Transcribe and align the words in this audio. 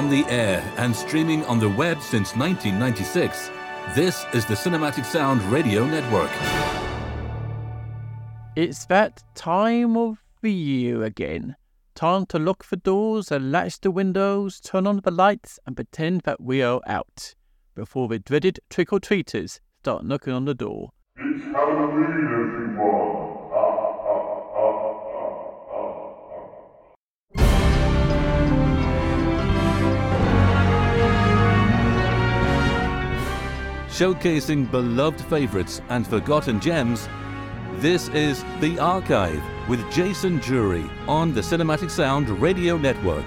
On 0.00 0.08
the 0.08 0.24
air 0.30 0.62
and 0.78 0.96
streaming 0.96 1.44
on 1.44 1.60
the 1.60 1.68
web 1.68 2.00
since 2.00 2.34
1996, 2.34 3.50
this 3.94 4.24
is 4.32 4.46
the 4.46 4.54
Cinematic 4.54 5.04
Sound 5.04 5.42
Radio 5.52 5.84
Network. 5.84 6.30
It's 8.56 8.86
that 8.86 9.22
time 9.34 9.98
of 9.98 10.24
the 10.40 10.54
year 10.54 11.04
again. 11.04 11.54
Time 11.94 12.24
to 12.30 12.38
lock 12.38 12.64
the 12.70 12.78
doors 12.78 13.30
and 13.30 13.52
latch 13.52 13.78
the 13.78 13.90
windows, 13.90 14.58
turn 14.58 14.86
on 14.86 15.02
the 15.04 15.10
lights, 15.10 15.58
and 15.66 15.76
pretend 15.76 16.22
that 16.22 16.40
we 16.40 16.62
are 16.62 16.80
out 16.86 17.34
before 17.74 18.08
the 18.08 18.18
dreaded 18.18 18.58
trick 18.70 18.94
or 18.94 19.00
treaters 19.00 19.60
start 19.82 20.02
knocking 20.02 20.32
on 20.32 20.46
the 20.46 20.54
door. 20.54 20.92
It's 21.18 21.44
Halloween, 21.44 22.24
everyone. 22.24 23.19
Showcasing 34.00 34.70
beloved 34.70 35.20
favorites 35.20 35.82
and 35.90 36.06
forgotten 36.06 36.58
gems, 36.58 37.06
this 37.80 38.08
is 38.08 38.42
The 38.60 38.78
Archive 38.78 39.42
with 39.68 39.92
Jason 39.92 40.38
Drury 40.38 40.88
on 41.06 41.34
the 41.34 41.42
Cinematic 41.42 41.90
Sound 41.90 42.30
Radio 42.40 42.78
Network. 42.78 43.26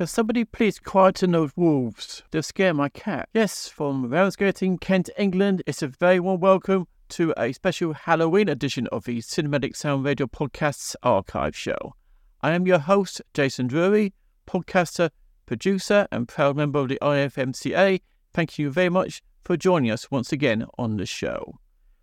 Can 0.00 0.06
somebody 0.06 0.46
please 0.46 0.78
quieten 0.78 1.32
those 1.32 1.50
wolves? 1.56 2.22
They'll 2.30 2.42
scare 2.42 2.72
my 2.72 2.88
cat. 2.88 3.28
Yes, 3.34 3.68
from 3.68 4.08
Ramsgate 4.08 4.62
in 4.62 4.78
Kent, 4.78 5.10
England, 5.18 5.62
it's 5.66 5.82
a 5.82 5.88
very 5.88 6.18
warm 6.18 6.40
welcome 6.40 6.86
to 7.10 7.34
a 7.36 7.52
special 7.52 7.92
Halloween 7.92 8.48
edition 8.48 8.86
of 8.86 9.04
the 9.04 9.18
Cinematic 9.18 9.76
Sound 9.76 10.06
Radio 10.06 10.26
Podcasts 10.26 10.96
Archive 11.02 11.54
Show. 11.54 11.96
I 12.40 12.52
am 12.52 12.66
your 12.66 12.78
host, 12.78 13.20
Jason 13.34 13.66
Drury, 13.66 14.14
podcaster, 14.46 15.10
producer, 15.44 16.08
and 16.10 16.26
proud 16.26 16.56
member 16.56 16.78
of 16.78 16.88
the 16.88 16.98
IFMCA. 17.02 18.00
Thank 18.32 18.58
you 18.58 18.70
very 18.70 18.88
much 18.88 19.20
for 19.44 19.58
joining 19.58 19.90
us 19.90 20.10
once 20.10 20.32
again 20.32 20.64
on 20.78 20.96
the 20.96 21.04
show. 21.04 21.58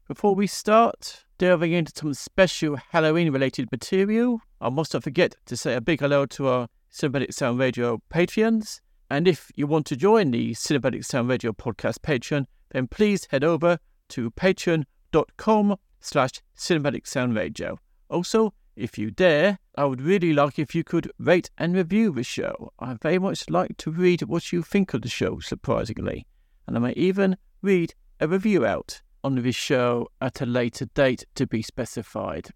Before 0.08 0.36
we 0.36 0.45
start 0.45 1.23
delving 1.40 1.72
into 1.72 1.94
some 1.95 2.14
special 2.14 2.75
Halloween 2.75 3.31
related 3.31 3.72
material, 3.72 4.40
I 4.62 4.70
must 4.70 4.94
not 4.94 5.02
forget 5.02 5.36
to 5.48 5.58
say 5.58 5.73
a 5.73 5.81
big 5.81 6.00
hello 6.02 6.28
to 6.28 6.48
our 6.48 6.68
Cinematic 6.91 7.33
Sound 7.33 7.59
Radio 7.59 8.02
Patreons. 8.09 8.80
And 9.09 9.27
if 9.27 9.52
you 9.55 9.67
want 9.67 9.85
to 9.88 9.95
join 9.95 10.31
the 10.31 10.52
Cinematic 10.52 11.05
Sound 11.05 11.29
Radio 11.29 11.53
Podcast 11.53 11.99
Patreon, 11.99 12.45
then 12.71 12.88
please 12.88 13.27
head 13.31 13.44
over 13.44 13.79
to 14.09 14.31
patreon.com 14.31 15.77
slash 15.99 16.31
cinematic 16.57 17.07
sound 17.07 17.35
radio. 17.35 17.77
Also, 18.09 18.53
if 18.75 18.97
you 18.97 19.11
dare, 19.11 19.59
I 19.75 19.85
would 19.85 20.02
really 20.02 20.33
like 20.33 20.59
if 20.59 20.75
you 20.75 20.83
could 20.83 21.11
rate 21.17 21.49
and 21.57 21.75
review 21.75 22.11
the 22.11 22.23
show. 22.23 22.71
I 22.79 22.95
very 23.01 23.19
much 23.19 23.49
like 23.49 23.77
to 23.77 23.91
read 23.91 24.22
what 24.23 24.51
you 24.51 24.61
think 24.61 24.94
of 24.94 25.01
the 25.01 25.09
show, 25.09 25.39
surprisingly. 25.39 26.27
And 26.67 26.77
I 26.77 26.79
may 26.79 26.94
even 26.94 27.38
read 27.61 27.94
a 28.19 28.27
review 28.27 28.66
out 28.66 29.01
on 29.23 29.35
this 29.35 29.55
show 29.55 30.07
at 30.22 30.41
a 30.41 30.45
later 30.45 30.85
date 30.85 31.25
to 31.35 31.47
be 31.47 31.61
specified. 31.61 32.49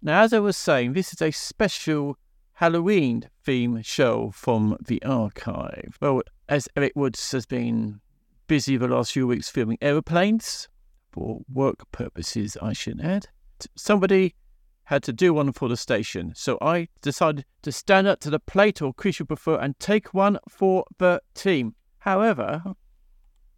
Now, 0.00 0.22
as 0.22 0.32
I 0.32 0.40
was 0.40 0.56
saying, 0.56 0.94
this 0.94 1.12
is 1.12 1.22
a 1.22 1.30
special 1.30 2.16
Halloween 2.54 3.28
theme 3.44 3.82
show 3.82 4.30
from 4.30 4.76
the 4.84 5.02
archive. 5.02 5.96
Well, 6.00 6.22
as 6.48 6.68
Eric 6.76 6.92
Woods 6.94 7.32
has 7.32 7.46
been 7.46 8.00
busy 8.46 8.76
the 8.76 8.88
last 8.88 9.12
few 9.12 9.26
weeks 9.26 9.48
filming 9.48 9.78
aeroplanes, 9.80 10.68
for 11.10 11.40
work 11.52 11.90
purposes, 11.92 12.56
I 12.60 12.72
should 12.72 13.00
add, 13.00 13.26
somebody 13.76 14.34
had 14.84 15.02
to 15.04 15.12
do 15.12 15.32
one 15.34 15.52
for 15.52 15.68
the 15.68 15.76
station. 15.76 16.32
So 16.34 16.58
I 16.60 16.88
decided 17.00 17.44
to 17.62 17.72
stand 17.72 18.06
up 18.06 18.20
to 18.20 18.30
the 18.30 18.40
plate, 18.40 18.82
or 18.82 18.92
creature 18.92 19.24
prefer, 19.24 19.56
and 19.56 19.78
take 19.78 20.12
one 20.12 20.38
for 20.48 20.84
the 20.98 21.20
team. 21.34 21.74
However, 21.98 22.62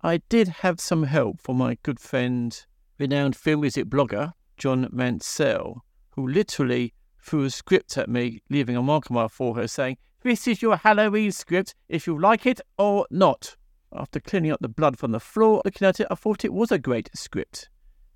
I 0.03 0.19
did 0.29 0.49
have 0.49 0.81
some 0.81 1.05
help 1.05 1.41
from 1.41 1.57
my 1.57 1.79
good 1.83 1.99
friend, 1.99 2.65
renowned 2.99 3.37
film 3.37 3.63
music 3.63 3.87
blogger, 3.87 4.33
Jon 4.57 4.89
Mansell, 4.93 5.85
who 6.11 6.29
literally 6.29 6.93
threw 7.25 7.45
a 7.45 7.51
script 7.51 7.97
at 7.97 8.09
me, 8.09 8.43
leaving 8.51 8.77
a 8.77 8.83
mark 8.83 9.11
on 9.11 9.15
my 9.15 9.29
forehead 9.29 9.71
saying, 9.71 9.97
This 10.23 10.47
is 10.47 10.61
your 10.61 10.77
Halloween 10.77 11.33
script, 11.33 11.75
if 11.89 12.07
you 12.07 12.19
like 12.19 12.47
it 12.47 12.61
or 12.79 13.07
not. 13.11 13.57
After 13.93 14.21
cleaning 14.21 14.53
up 14.53 14.61
the 14.61 14.69
blood 14.69 14.99
from 14.99 15.13
the 15.13 15.21
floor, 15.21 15.63
looking 15.65 15.87
at 15.87 16.01
it, 16.01 16.09
I 16.11 16.17
thought 16.17 16.45
it 16.45 16.53
was 16.53 16.71
a 16.71 16.79
great 16.79 17.09
script 17.15 17.69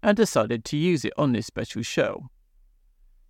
and 0.03 0.17
decided 0.17 0.65
to 0.67 0.77
use 0.77 1.05
it 1.05 1.13
on 1.17 1.33
this 1.33 1.47
special 1.47 1.83
show. 1.83 2.27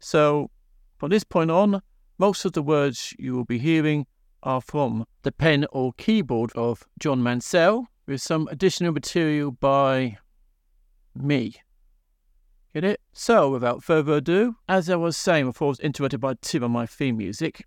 So, 0.01 0.51
from 0.97 1.11
this 1.11 1.25
point 1.25 1.51
on, 1.51 1.83
most 2.19 2.45
of 2.45 2.53
the 2.53 2.63
words 2.63 3.15
you 3.19 3.35
will 3.35 3.45
be 3.45 3.59
hearing 3.59 4.07
are 4.43 4.61
from 4.61 5.05
the 5.23 5.33
pen 5.33 5.67
or 5.71 5.93
keyboard 5.95 6.51
of 6.55 6.85
Jon 6.99 7.23
Mansell, 7.23 7.87
with 8.07 8.21
some 8.21 8.49
additional 8.51 8.93
material 8.93 9.51
by 9.53 10.19
me. 11.15 11.57
Get 12.75 12.85
it? 12.85 13.01
So, 13.15 13.51
without 13.51 13.83
further 13.83 14.15
ado, 14.15 14.57
as 14.69 14.91
I 14.91 14.97
was 14.97 15.17
saying 15.17 15.47
before 15.47 15.69
I 15.69 15.71
was 15.71 15.81
interrupted 15.81 16.21
by 16.21 16.35
Tim 16.43 16.63
on 16.63 16.71
my 16.71 16.85
theme 16.85 17.17
music, 17.17 17.65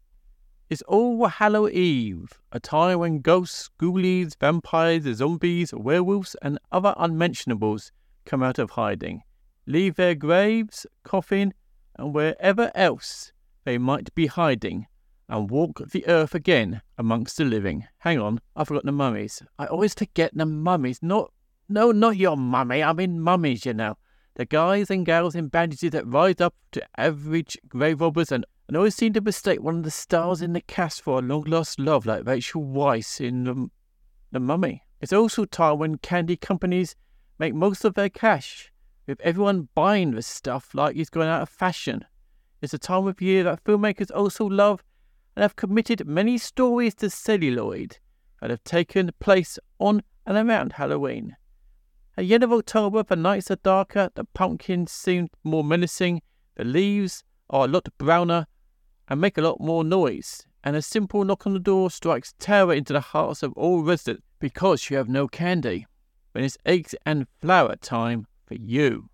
it's 0.70 0.84
All 0.84 1.26
Hallow 1.26 1.68
Eve, 1.68 2.40
a 2.52 2.60
time 2.60 3.00
when 3.00 3.20
ghosts, 3.20 3.72
ghoulies, 3.80 4.38
vampires, 4.40 5.06
zombies, 5.18 5.74
werewolves, 5.74 6.36
and 6.44 6.60
other 6.72 6.94
unmentionables 6.98 7.92
come 8.26 8.44
out 8.44 8.60
of 8.60 8.70
hiding, 8.70 9.24
leave 9.66 9.96
their 9.96 10.14
graves, 10.14 10.86
coffin, 11.04 11.56
and 11.96 12.14
wherever 12.14 12.72
else 12.76 13.34
they 13.64 13.80
might 13.80 14.14
be 14.14 14.28
hiding, 14.28 14.86
and 15.28 15.50
walk 15.50 15.82
the 15.90 16.08
earth 16.08 16.36
again 16.36 16.80
amongst 17.00 17.38
the 17.38 17.44
living. 17.44 17.88
Hang 17.98 18.20
on, 18.20 18.40
I 18.56 18.66
forgot 18.66 18.86
the 18.86 18.92
mummies. 18.92 19.42
I 19.58 19.66
always 19.66 19.96
forget 19.96 20.32
the 20.36 20.46
mummies. 20.46 21.00
Not, 21.02 21.34
no, 21.68 21.92
not 21.92 22.18
your 22.18 22.38
mummy. 22.38 22.84
I 22.84 22.94
mean 22.94 23.20
mummies, 23.20 23.66
you 23.66 23.74
know 23.74 23.98
the 24.36 24.46
guys 24.46 24.90
and 24.90 25.06
gals 25.06 25.36
in 25.36 25.48
bandages 25.48 25.92
that 25.92 26.08
rise 26.08 26.40
up 26.40 26.56
to 26.72 26.84
average 26.98 27.58
grave 27.68 28.02
robbers 28.02 28.32
and, 28.32 28.46
and 28.68 28.78
always 28.78 28.96
seem 28.96 29.14
to 29.14 29.22
mistake 29.22 29.62
one 29.62 29.78
of 29.78 29.84
the 29.84 29.92
stars 29.92 30.42
in 30.42 30.54
the 30.54 30.62
cast 30.62 31.02
for 31.02 31.20
a 31.20 31.22
long 31.22 31.44
lost 31.44 31.80
love 31.80 32.06
like 32.06 32.26
Rachel 32.26 32.64
Weisz 32.64 33.20
in 33.20 33.44
the, 33.44 33.70
the 34.32 34.40
Mummy. 34.40 34.84
It's 35.02 35.14
also 35.14 35.46
time 35.46 35.80
when 35.80 35.98
candy 35.98 36.38
companies 36.38 36.96
make 37.40 37.54
most 37.54 37.84
of 37.84 37.96
their 37.96 38.10
cash, 38.10 38.72
with 39.08 39.20
everyone 39.22 39.68
buying 39.76 40.12
the 40.12 40.22
stuff 40.22 40.74
like 40.74 40.96
it's 40.96 41.10
going 41.10 41.28
out 41.28 41.42
of 41.42 41.50
fashion. 41.50 42.06
It's 42.62 42.74
a 42.74 42.78
time 42.78 43.08
of 43.08 43.22
year 43.22 43.44
that 43.44 43.64
filmmakers 43.64 44.12
also 44.16 44.46
love 44.46 44.84
and 45.36 45.42
have 45.42 45.56
committed 45.56 46.08
many 46.08 46.38
stories 46.38 46.94
to 46.96 47.10
celluloid 47.10 47.98
that 48.40 48.50
have 48.52 48.64
taken 48.64 49.12
place 49.20 49.58
on 49.80 50.04
and 50.26 50.38
around 50.38 50.74
Halloween. 50.74 51.36
At 52.22 52.28
the 52.28 52.36
end 52.36 52.44
of 52.44 52.54
October, 52.54 53.02
the 53.02 53.16
nights 53.16 53.50
are 53.50 53.56
darker, 53.56 54.12
the 54.14 54.26
pumpkins 54.26 54.92
seem 54.92 55.30
more 55.44 55.64
menacing, 55.64 56.22
the 56.56 56.64
leaves 56.64 57.24
are 57.50 57.66
a 57.66 57.68
lot 57.68 57.90
browner 57.98 58.46
and 59.08 59.20
make 59.20 59.40
a 59.40 59.42
lot 59.42 59.60
more 59.60 59.84
noise, 59.84 60.46
and 60.64 60.76
a 60.76 60.84
simple 60.84 61.24
knock 61.24 61.48
on 61.48 61.54
the 61.54 61.60
door 61.60 61.90
strikes 61.90 62.36
terror 62.38 62.76
into 62.76 62.94
the 62.94 63.00
hearts 63.00 63.42
of 63.42 63.54
all 63.54 63.82
residents 63.82 64.22
because 64.38 64.88
you 64.88 64.98
have 64.98 65.10
no 65.10 65.28
candy. 65.28 65.88
When 66.34 66.44
it's 66.44 66.60
eggs 66.64 66.94
and 67.08 67.26
flour 67.42 67.76
time 67.78 68.28
for 68.46 68.54
you. 68.54 69.10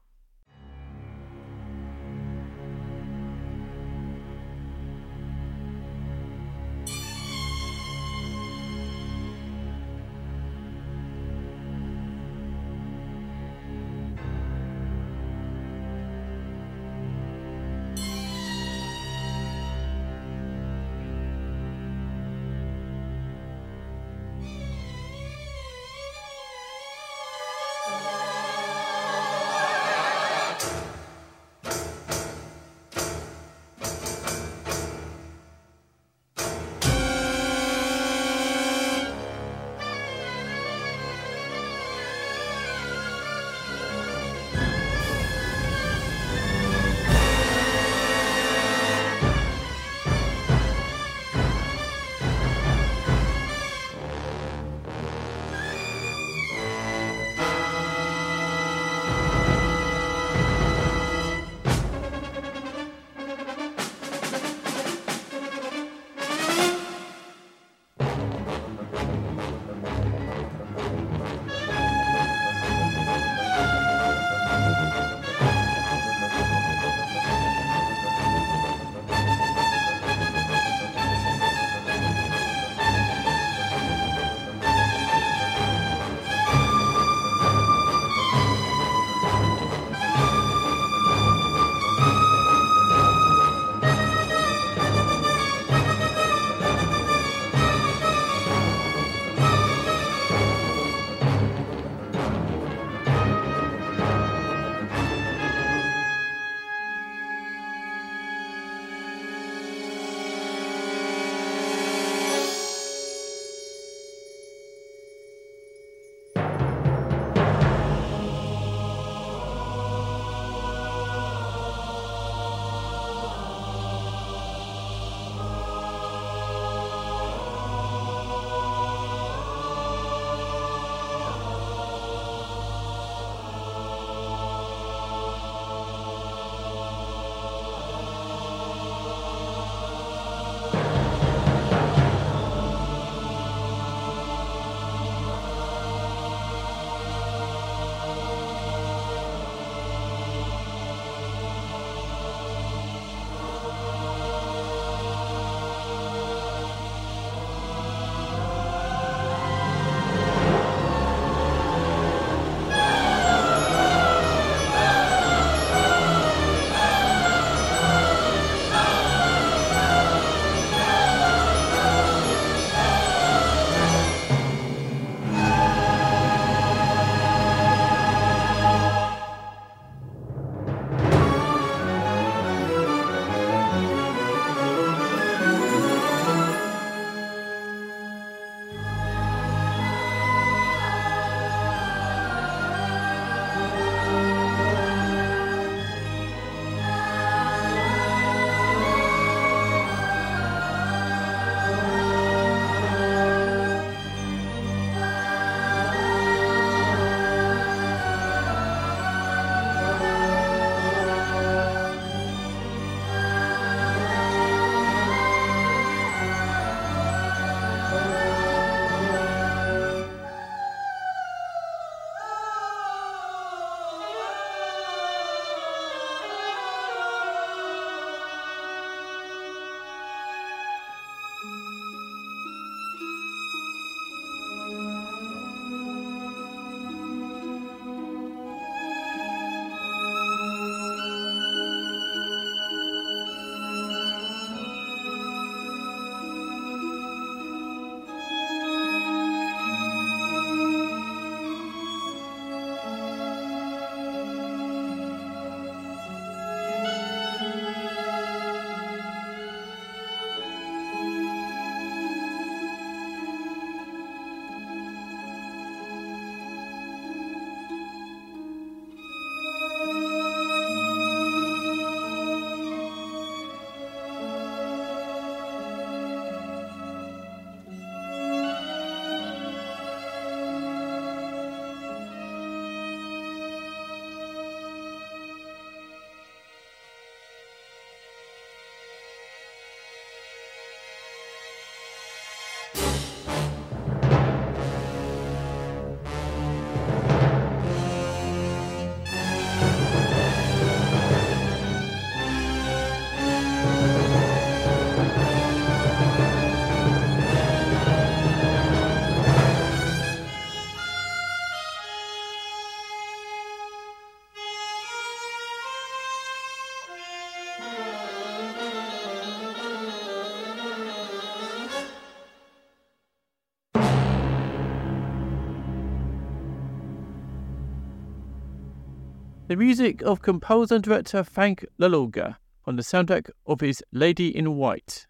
The 329.47 329.56
music 329.56 330.01
of 330.01 330.21
composer 330.21 330.75
and 330.75 330.83
director 330.83 331.23
Frank 331.23 331.66
Laloggia 331.80 332.35
on 332.66 332.75
the 332.75 332.81
soundtrack 332.81 333.30
of 333.45 333.61
his 333.61 333.81
Lady 333.94 334.27
in 334.35 334.57
White, 334.57 335.07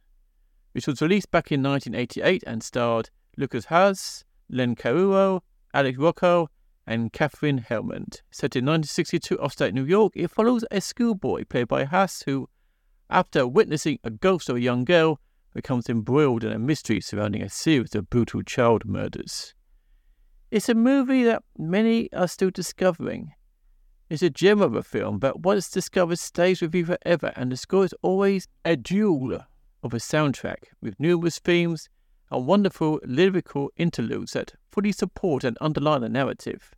which 0.73 0.85
was 0.85 1.01
released 1.01 1.31
back 1.31 1.51
in 1.51 1.63
1988 1.63 2.43
and 2.45 2.61
starred 2.61 3.09
Lucas 3.35 3.65
Haas, 3.65 4.25
Len 4.47 4.75
Cariou, 4.75 5.41
Alex 5.73 5.97
Rocco, 5.97 6.51
and 6.85 7.11
Katherine 7.11 7.65
Helmond. 7.67 8.21
Set 8.29 8.55
in 8.55 8.63
1962 8.63 9.39
upstate 9.39 9.73
New 9.73 9.85
York, 9.85 10.13
it 10.15 10.29
follows 10.29 10.63
a 10.69 10.81
schoolboy 10.81 11.43
played 11.45 11.67
by 11.67 11.85
Haas 11.85 12.21
who, 12.27 12.47
after 13.09 13.47
witnessing 13.47 13.97
a 14.03 14.11
ghost 14.11 14.49
of 14.49 14.57
a 14.57 14.61
young 14.61 14.85
girl, 14.85 15.19
becomes 15.55 15.89
embroiled 15.89 16.43
in 16.43 16.51
a 16.51 16.59
mystery 16.59 17.01
surrounding 17.01 17.41
a 17.41 17.49
series 17.49 17.95
of 17.95 18.11
brutal 18.11 18.43
child 18.43 18.85
murders. 18.85 19.55
It's 20.51 20.69
a 20.69 20.75
movie 20.75 21.23
that 21.23 21.41
many 21.57 22.13
are 22.13 22.27
still 22.27 22.51
discovering. 22.51 23.31
It's 24.09 24.23
a 24.23 24.29
gem 24.29 24.61
of 24.61 24.73
a 24.73 24.83
film, 24.83 25.19
but 25.19 25.41
once 25.41 25.69
discovered 25.69 26.19
stays 26.19 26.61
with 26.61 26.73
you 26.73 26.85
forever, 26.85 27.33
and 27.35 27.51
the 27.51 27.57
score 27.57 27.83
is 27.83 27.93
always 28.01 28.47
a 28.63 28.77
jewel 28.77 29.41
of 29.83 29.93
a 29.93 29.97
soundtrack 29.97 30.63
with 30.81 30.97
numerous 30.97 31.39
themes 31.39 31.89
and 32.31 32.47
wonderful 32.47 33.01
lyrical 33.03 33.69
interludes 33.75 34.31
that 34.31 34.53
fully 34.71 34.93
support 34.93 35.43
and 35.43 35.57
underline 35.59 36.01
the 36.01 36.09
narrative. 36.09 36.73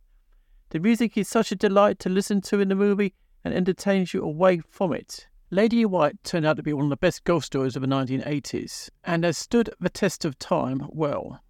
The 0.70 0.80
music 0.80 1.16
is 1.16 1.28
such 1.28 1.52
a 1.52 1.56
delight 1.56 2.00
to 2.00 2.08
listen 2.08 2.40
to 2.42 2.58
in 2.58 2.68
the 2.68 2.74
movie 2.74 3.14
and 3.44 3.54
entertains 3.54 4.12
you 4.12 4.22
away 4.22 4.58
from 4.68 4.92
it. 4.92 5.28
Lady 5.52 5.84
White 5.84 6.22
turned 6.24 6.46
out 6.46 6.56
to 6.56 6.64
be 6.64 6.72
one 6.72 6.86
of 6.86 6.90
the 6.90 6.96
best 6.96 7.22
ghost 7.22 7.46
stories 7.46 7.76
of 7.76 7.82
the 7.82 7.88
1980s 7.88 8.90
and 9.04 9.22
has 9.22 9.38
stood 9.38 9.70
the 9.78 9.88
test 9.88 10.24
of 10.24 10.36
time 10.40 10.84
well. 10.90 11.40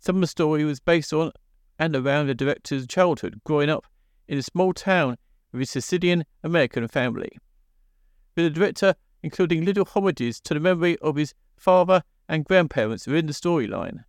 Some 0.00 0.16
of 0.16 0.20
the 0.20 0.26
story 0.26 0.64
was 0.64 0.80
based 0.80 1.12
on 1.12 1.30
and 1.78 1.94
around 1.94 2.26
the 2.26 2.34
director's 2.34 2.88
childhood 2.88 3.40
growing 3.44 3.70
up 3.70 3.86
in 4.28 4.38
a 4.38 4.42
small 4.42 4.72
town 4.72 5.16
with 5.52 5.60
his 5.60 5.70
Sicilian 5.70 6.24
American 6.42 6.86
family. 6.88 7.30
With 8.34 8.46
the 8.46 8.50
director 8.50 8.94
including 9.22 9.64
little 9.64 9.84
homages 9.84 10.40
to 10.40 10.54
the 10.54 10.60
memory 10.60 10.96
of 10.98 11.16
his 11.16 11.34
father 11.56 12.02
and 12.28 12.44
grandparents 12.44 13.06
within 13.06 13.26
the 13.26 13.32
storyline. 13.32 14.04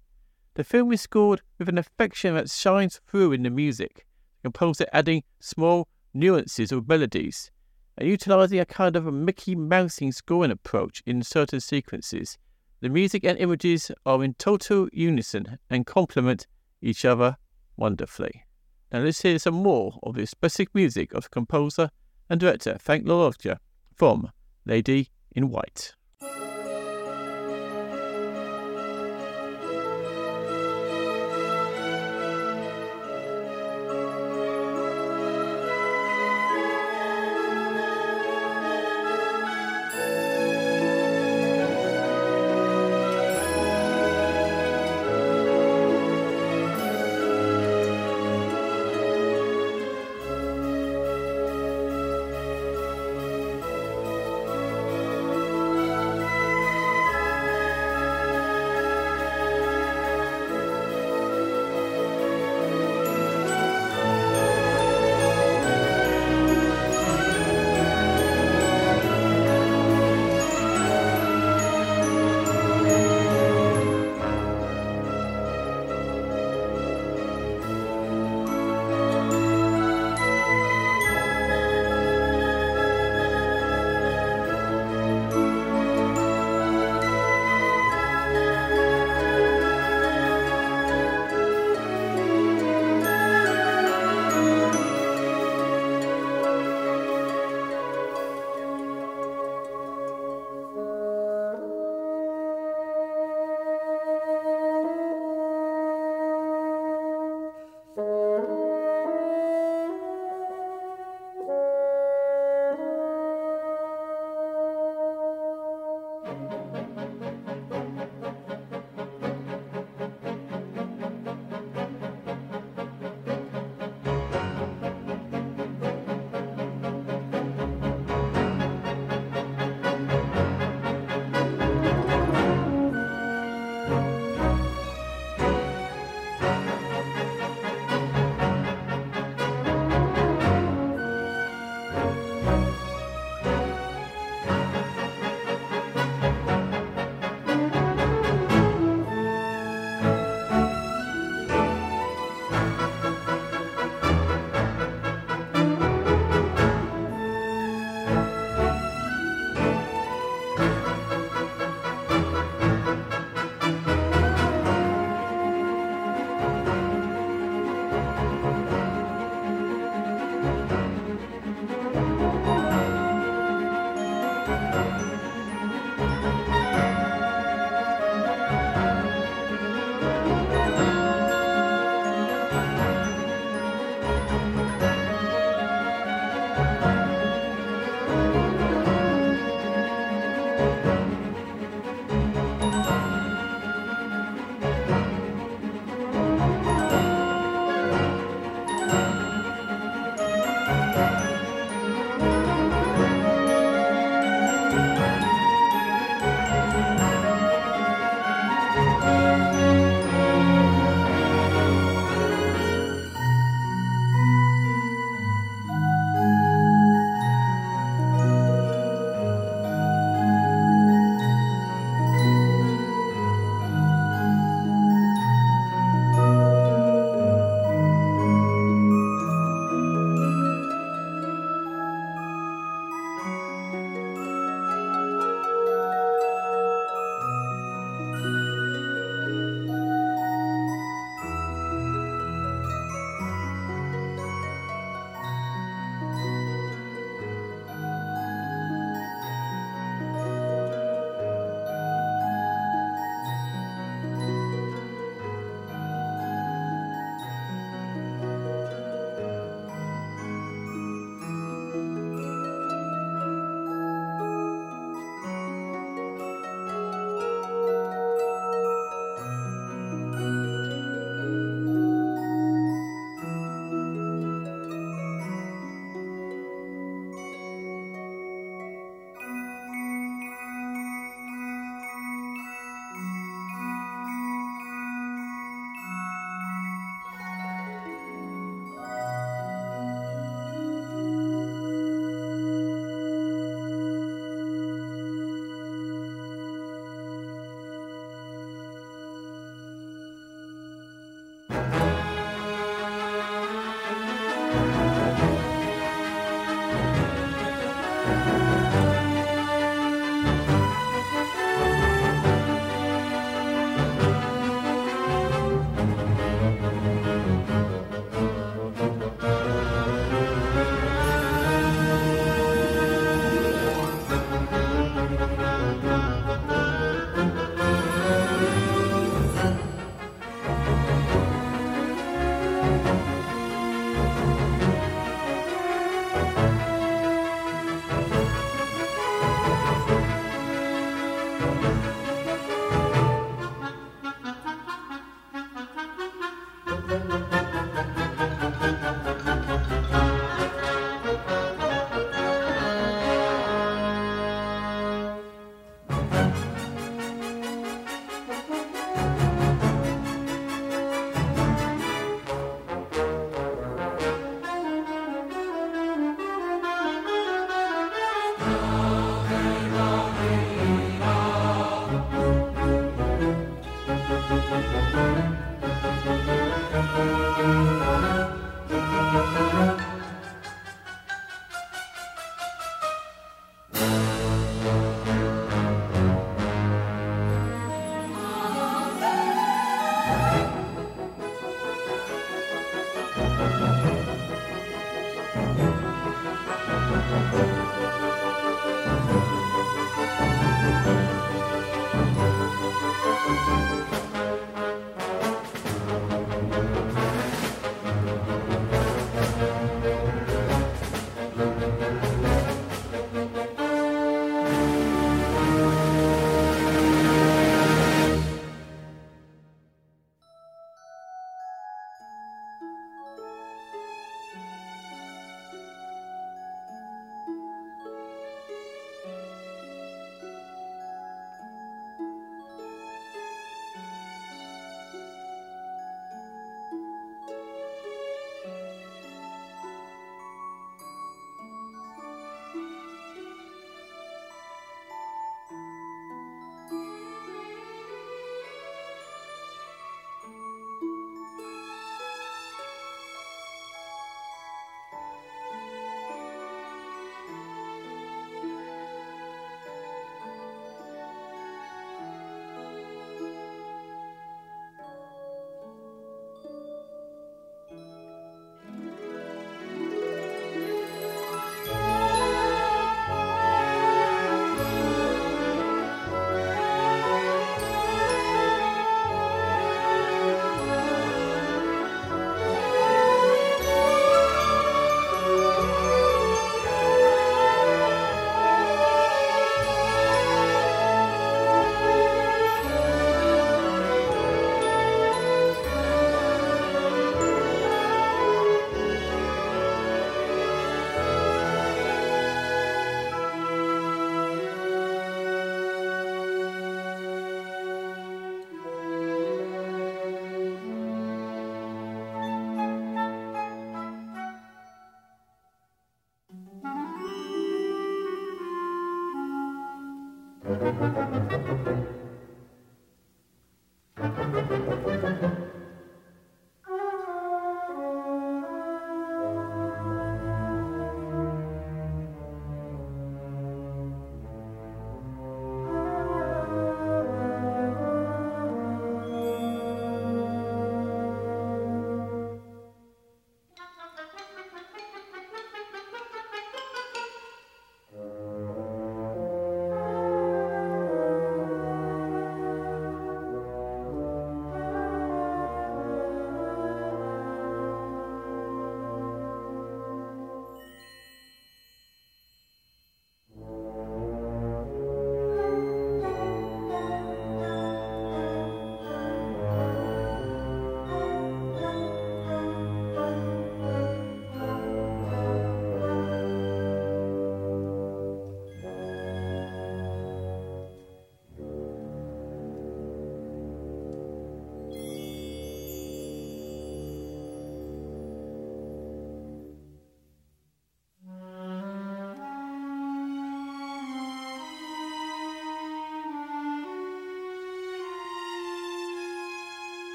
The 0.53 0.63
film 0.63 0.91
is 0.91 1.01
scored 1.01 1.41
with 1.57 1.69
an 1.69 1.77
affection 1.77 2.35
that 2.35 2.49
shines 2.49 3.01
through 3.07 3.31
in 3.31 3.43
the 3.43 3.49
music, 3.49 4.05
the 4.41 4.49
composer 4.49 4.85
adding 4.93 5.23
small 5.39 5.87
nuances 6.13 6.71
of 6.71 6.87
melodies, 6.87 7.51
and 7.97 8.07
utilizing 8.07 8.59
a 8.59 8.65
kind 8.65 8.95
of 8.95 9.07
a 9.07 9.11
Mickey 9.11 9.55
Mousing 9.55 10.11
scoring 10.11 10.51
approach 10.51 11.01
in 11.05 11.23
certain 11.23 11.59
sequences. 11.59 12.37
The 12.81 12.89
music 12.89 13.23
and 13.23 13.39
images 13.39 13.91
are 14.05 14.23
in 14.23 14.35
total 14.35 14.87
unison 14.93 15.57
and 15.69 15.85
complement 15.85 16.45
each 16.81 17.05
other 17.05 17.37
wonderfully. 17.75 18.43
Now 18.91 18.99
let's 18.99 19.21
hear 19.21 19.37
some 19.37 19.55
more 19.55 19.99
of 20.03 20.15
the 20.15 20.25
specific 20.25 20.73
music 20.73 21.13
of 21.13 21.29
composer 21.29 21.89
and 22.29 22.39
director 22.39 22.77
Frank 22.79 23.05
LaLoggia 23.05 23.57
from 23.93 24.31
Lady 24.65 25.09
in 25.35 25.49
White. 25.49 25.93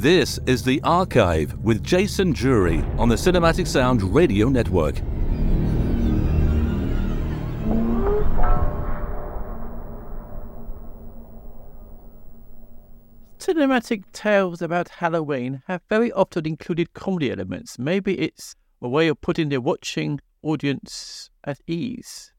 This 0.00 0.40
is 0.46 0.62
The 0.62 0.80
Archive 0.82 1.58
with 1.58 1.84
Jason 1.84 2.32
Drury 2.32 2.82
on 2.96 3.10
the 3.10 3.16
Cinematic 3.16 3.66
Sound 3.66 4.02
Radio 4.02 4.48
Network. 4.48 4.94
Cinematic 13.38 14.04
tales 14.14 14.62
about 14.62 14.88
Halloween 14.88 15.62
have 15.66 15.82
very 15.90 16.10
often 16.12 16.46
included 16.46 16.94
comedy 16.94 17.30
elements. 17.30 17.78
Maybe 17.78 18.18
it's 18.18 18.56
a 18.80 18.88
way 18.88 19.06
of 19.08 19.20
putting 19.20 19.50
the 19.50 19.60
watching 19.60 20.18
audience 20.42 21.28
at 21.44 21.58
ease. 21.66 22.32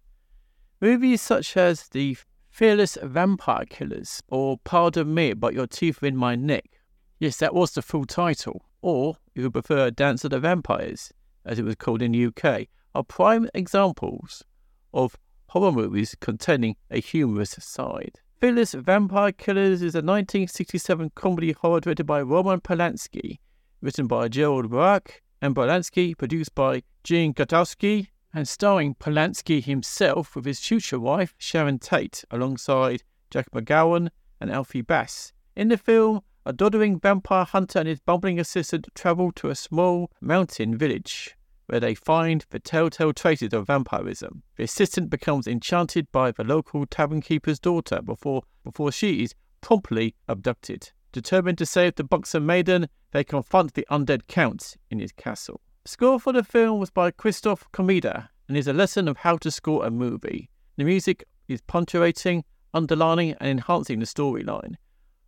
Movies 0.82 1.22
such 1.22 1.56
as 1.56 1.90
The 1.90 2.18
Fearless 2.50 2.98
Vampire 3.04 3.66
Killers 3.70 4.24
or 4.30 4.58
Pardon 4.64 5.14
Me, 5.14 5.34
but 5.34 5.54
Your 5.54 5.68
Teeth 5.68 6.02
Are 6.02 6.08
in 6.08 6.18
My 6.18 6.36
Neck. 6.36 6.81
Yes, 7.22 7.38
that 7.38 7.54
was 7.54 7.70
the 7.74 7.84
full 7.84 8.06
title. 8.06 8.66
Or, 8.82 9.18
if 9.36 9.44
you 9.44 9.52
prefer, 9.52 9.92
Dance 9.92 10.24
of 10.24 10.32
the 10.32 10.40
Vampires, 10.40 11.14
as 11.46 11.60
it 11.60 11.66
was 11.66 11.76
called 11.76 12.02
in 12.02 12.14
the 12.14 12.26
UK, 12.26 12.66
are 12.96 13.04
prime 13.04 13.48
examples 13.54 14.44
of 14.92 15.16
horror 15.50 15.72
movies 15.72 16.16
containing 16.20 16.78
a 16.90 17.00
humorous 17.00 17.52
side. 17.60 18.20
Fearless 18.40 18.74
Vampire 18.74 19.32
Killers 19.32 19.84
is 19.84 19.94
a 19.94 20.02
1967 20.02 21.12
comedy 21.14 21.52
horror 21.52 21.80
directed 21.80 22.06
by 22.06 22.24
Roman 22.24 22.60
Polanski, 22.60 23.38
written 23.82 24.08
by 24.08 24.28
Gérard 24.28 24.70
Brach, 24.70 25.22
and 25.44 25.56
Polanski, 25.56 26.18
produced 26.18 26.56
by 26.56 26.82
Gene 27.04 27.36
Gutowski, 27.36 28.08
and 28.34 28.48
starring 28.48 28.96
Polanski 28.96 29.64
himself 29.64 30.36
with 30.36 30.46
his 30.46 30.60
future 30.60 31.00
wife 31.00 31.36
Sharon 31.38 31.78
Tate, 31.78 32.26
alongside 32.32 33.04
Jack 33.30 33.52
MacGowran 33.52 34.10
and 34.40 34.50
Alfie 34.50 34.82
Bass. 34.82 35.34
In 35.56 35.68
the 35.68 35.78
film, 35.78 36.22
a 36.46 36.54
doddering 36.54 37.00
vampire 37.00 37.46
hunter 37.46 37.80
and 37.80 37.88
his 37.88 38.00
bumbling 38.00 38.40
assistant 38.40 38.88
travel 38.96 39.32
to 39.34 39.50
a 39.50 39.56
small 39.56 40.12
mountain 40.22 40.78
village 40.78 41.36
where 41.68 41.80
they 41.80 41.96
find 41.96 42.46
the 42.50 42.60
telltale 42.60 43.14
traces 43.14 43.54
of 43.54 43.68
vampirism. 43.68 44.44
The 44.58 44.64
assistant 44.64 45.10
becomes 45.10 45.48
enchanted 45.48 46.12
by 46.12 46.32
the 46.32 46.44
local 46.44 46.86
tavern 46.86 47.22
keeper's 47.22 47.60
daughter 47.60 48.02
before, 48.02 48.44
before 48.64 48.92
she 48.92 49.24
is 49.24 49.36
promptly 49.62 50.16
abducted. 50.28 50.92
Determined 51.14 51.58
to 51.60 51.66
save 51.66 51.96
the 51.96 52.04
buxom 52.04 52.46
maiden, 52.46 52.90
they 53.12 53.24
confront 53.24 53.74
the 53.74 53.88
undead 53.90 54.28
count 54.28 54.76
in 54.90 55.00
his 55.00 55.12
castle. 55.12 55.62
Score 55.86 56.20
for 56.20 56.34
the 56.34 56.44
film 56.44 56.80
was 56.80 56.90
by 56.90 57.12
Krzysztof 57.12 57.64
Komeda 57.72 58.28
and 58.48 58.58
is 58.58 58.68
a 58.68 58.74
lesson 58.74 59.08
of 59.08 59.18
how 59.18 59.38
to 59.38 59.50
score 59.50 59.86
a 59.86 59.92
movie. 59.92 60.50
The 60.78 60.84
music 60.84 61.24
is 61.48 61.62
punctuating, 61.62 62.44
underlining, 62.74 63.36
and 63.40 63.50
enhancing 63.50 64.00
the 64.00 64.06
storyline. 64.06 64.76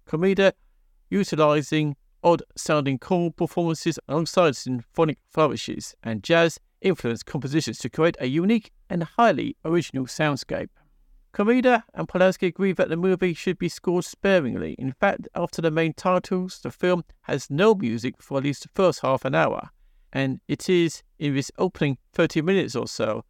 Komeda 0.07 0.51
utilizing 1.13 1.95
odd 2.23 2.41
sounding 2.55 2.97
chord 2.97 3.35
performances 3.35 3.99
alongside 4.07 4.55
symphonic 4.55 5.19
flourishes 5.29 5.95
and 6.03 6.23
jazz 6.23 6.59
influenced 6.81 7.25
compositions 7.25 7.77
to 7.77 7.89
create 7.89 8.17
a 8.19 8.27
unique 8.27 8.71
and 8.89 9.03
highly 9.03 9.55
original 9.63 10.05
soundscape. 10.05 10.69
Komeda 11.33 11.83
and 11.93 12.07
Polanski 12.07 12.47
agree 12.47 12.73
that 12.73 12.89
the 12.89 12.97
movie 12.97 13.33
should 13.33 13.57
be 13.57 13.69
scored 13.69 14.05
sparingly. 14.05 14.75
In 14.77 14.91
fact, 14.91 15.27
after 15.35 15.61
the 15.61 15.71
main 15.71 15.93
titles, 15.93 16.59
the 16.61 16.71
film 16.71 17.03
has 17.21 17.49
no 17.49 17.73
music 17.73 18.21
for 18.21 18.37
at 18.37 18.43
least 18.43 18.63
the 18.63 18.69
first 18.69 19.01
half 19.01 19.25
an 19.25 19.33
hour, 19.33 19.69
and 20.11 20.39
it 20.47 20.69
is 20.69 21.03
in 21.17 21.35
this 21.35 21.51
opening 21.57 21.97
30 22.13 22.41
minutes 22.41 22.75
or 22.75 22.87
so 22.87 23.23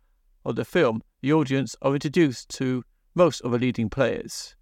of 0.45 0.55
the 0.55 0.65
film 0.65 1.01
the 1.21 1.31
audience 1.31 1.75
are 1.81 1.93
introduced 1.93 2.49
to 2.49 2.83
most 3.15 3.39
of 3.41 3.51
the 3.51 3.59
leading 3.59 3.89
players. 3.89 4.55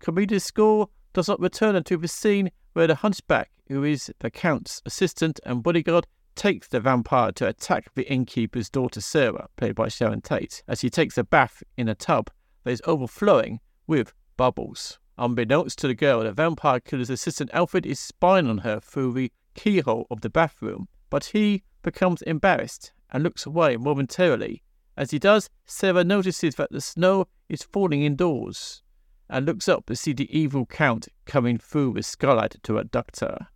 Komeda's 0.00 0.44
score 0.44 0.88
does 1.16 1.28
not 1.28 1.40
return 1.40 1.74
until 1.74 1.98
the 1.98 2.06
scene 2.06 2.50
where 2.74 2.86
the 2.86 2.96
hunchback, 2.96 3.50
who 3.68 3.82
is 3.82 4.12
the 4.18 4.30
Count's 4.30 4.82
assistant 4.84 5.40
and 5.46 5.62
bodyguard, 5.62 6.06
takes 6.34 6.68
the 6.68 6.78
vampire 6.78 7.32
to 7.32 7.48
attack 7.48 7.86
the 7.94 8.06
innkeeper's 8.12 8.68
daughter 8.68 9.00
Sarah, 9.00 9.48
played 9.56 9.74
by 9.74 9.88
Sharon 9.88 10.20
Tate, 10.20 10.62
as 10.68 10.82
he 10.82 10.90
takes 10.90 11.16
a 11.16 11.24
bath 11.24 11.62
in 11.78 11.88
a 11.88 11.94
tub 11.94 12.30
that 12.64 12.72
is 12.72 12.82
overflowing 12.84 13.60
with 13.86 14.12
bubbles. 14.36 14.98
Unbeknownst 15.16 15.78
to 15.78 15.88
the 15.88 15.94
girl, 15.94 16.22
the 16.22 16.32
vampire 16.32 16.80
killer's 16.80 17.08
assistant 17.08 17.48
Alfred 17.54 17.86
is 17.86 17.98
spying 17.98 18.46
on 18.46 18.58
her 18.58 18.78
through 18.78 19.14
the 19.14 19.32
keyhole 19.54 20.06
of 20.10 20.20
the 20.20 20.28
bathroom, 20.28 20.86
but 21.08 21.24
he 21.24 21.64
becomes 21.82 22.20
embarrassed 22.22 22.92
and 23.10 23.22
looks 23.22 23.46
away 23.46 23.78
momentarily. 23.78 24.62
As 24.98 25.12
he 25.12 25.18
does, 25.18 25.48
Sarah 25.64 26.04
notices 26.04 26.56
that 26.56 26.72
the 26.72 26.82
snow 26.82 27.26
is 27.48 27.62
falling 27.62 28.02
indoors 28.02 28.82
and 29.28 29.46
looks 29.46 29.68
up 29.68 29.86
to 29.86 29.96
see 29.96 30.12
the 30.12 30.36
evil 30.36 30.66
Count 30.66 31.08
coming 31.24 31.58
through 31.58 31.90
with 31.90 32.06
skylight 32.06 32.56
to 32.62 32.78
abduct 32.78 33.20
her. 33.20 33.48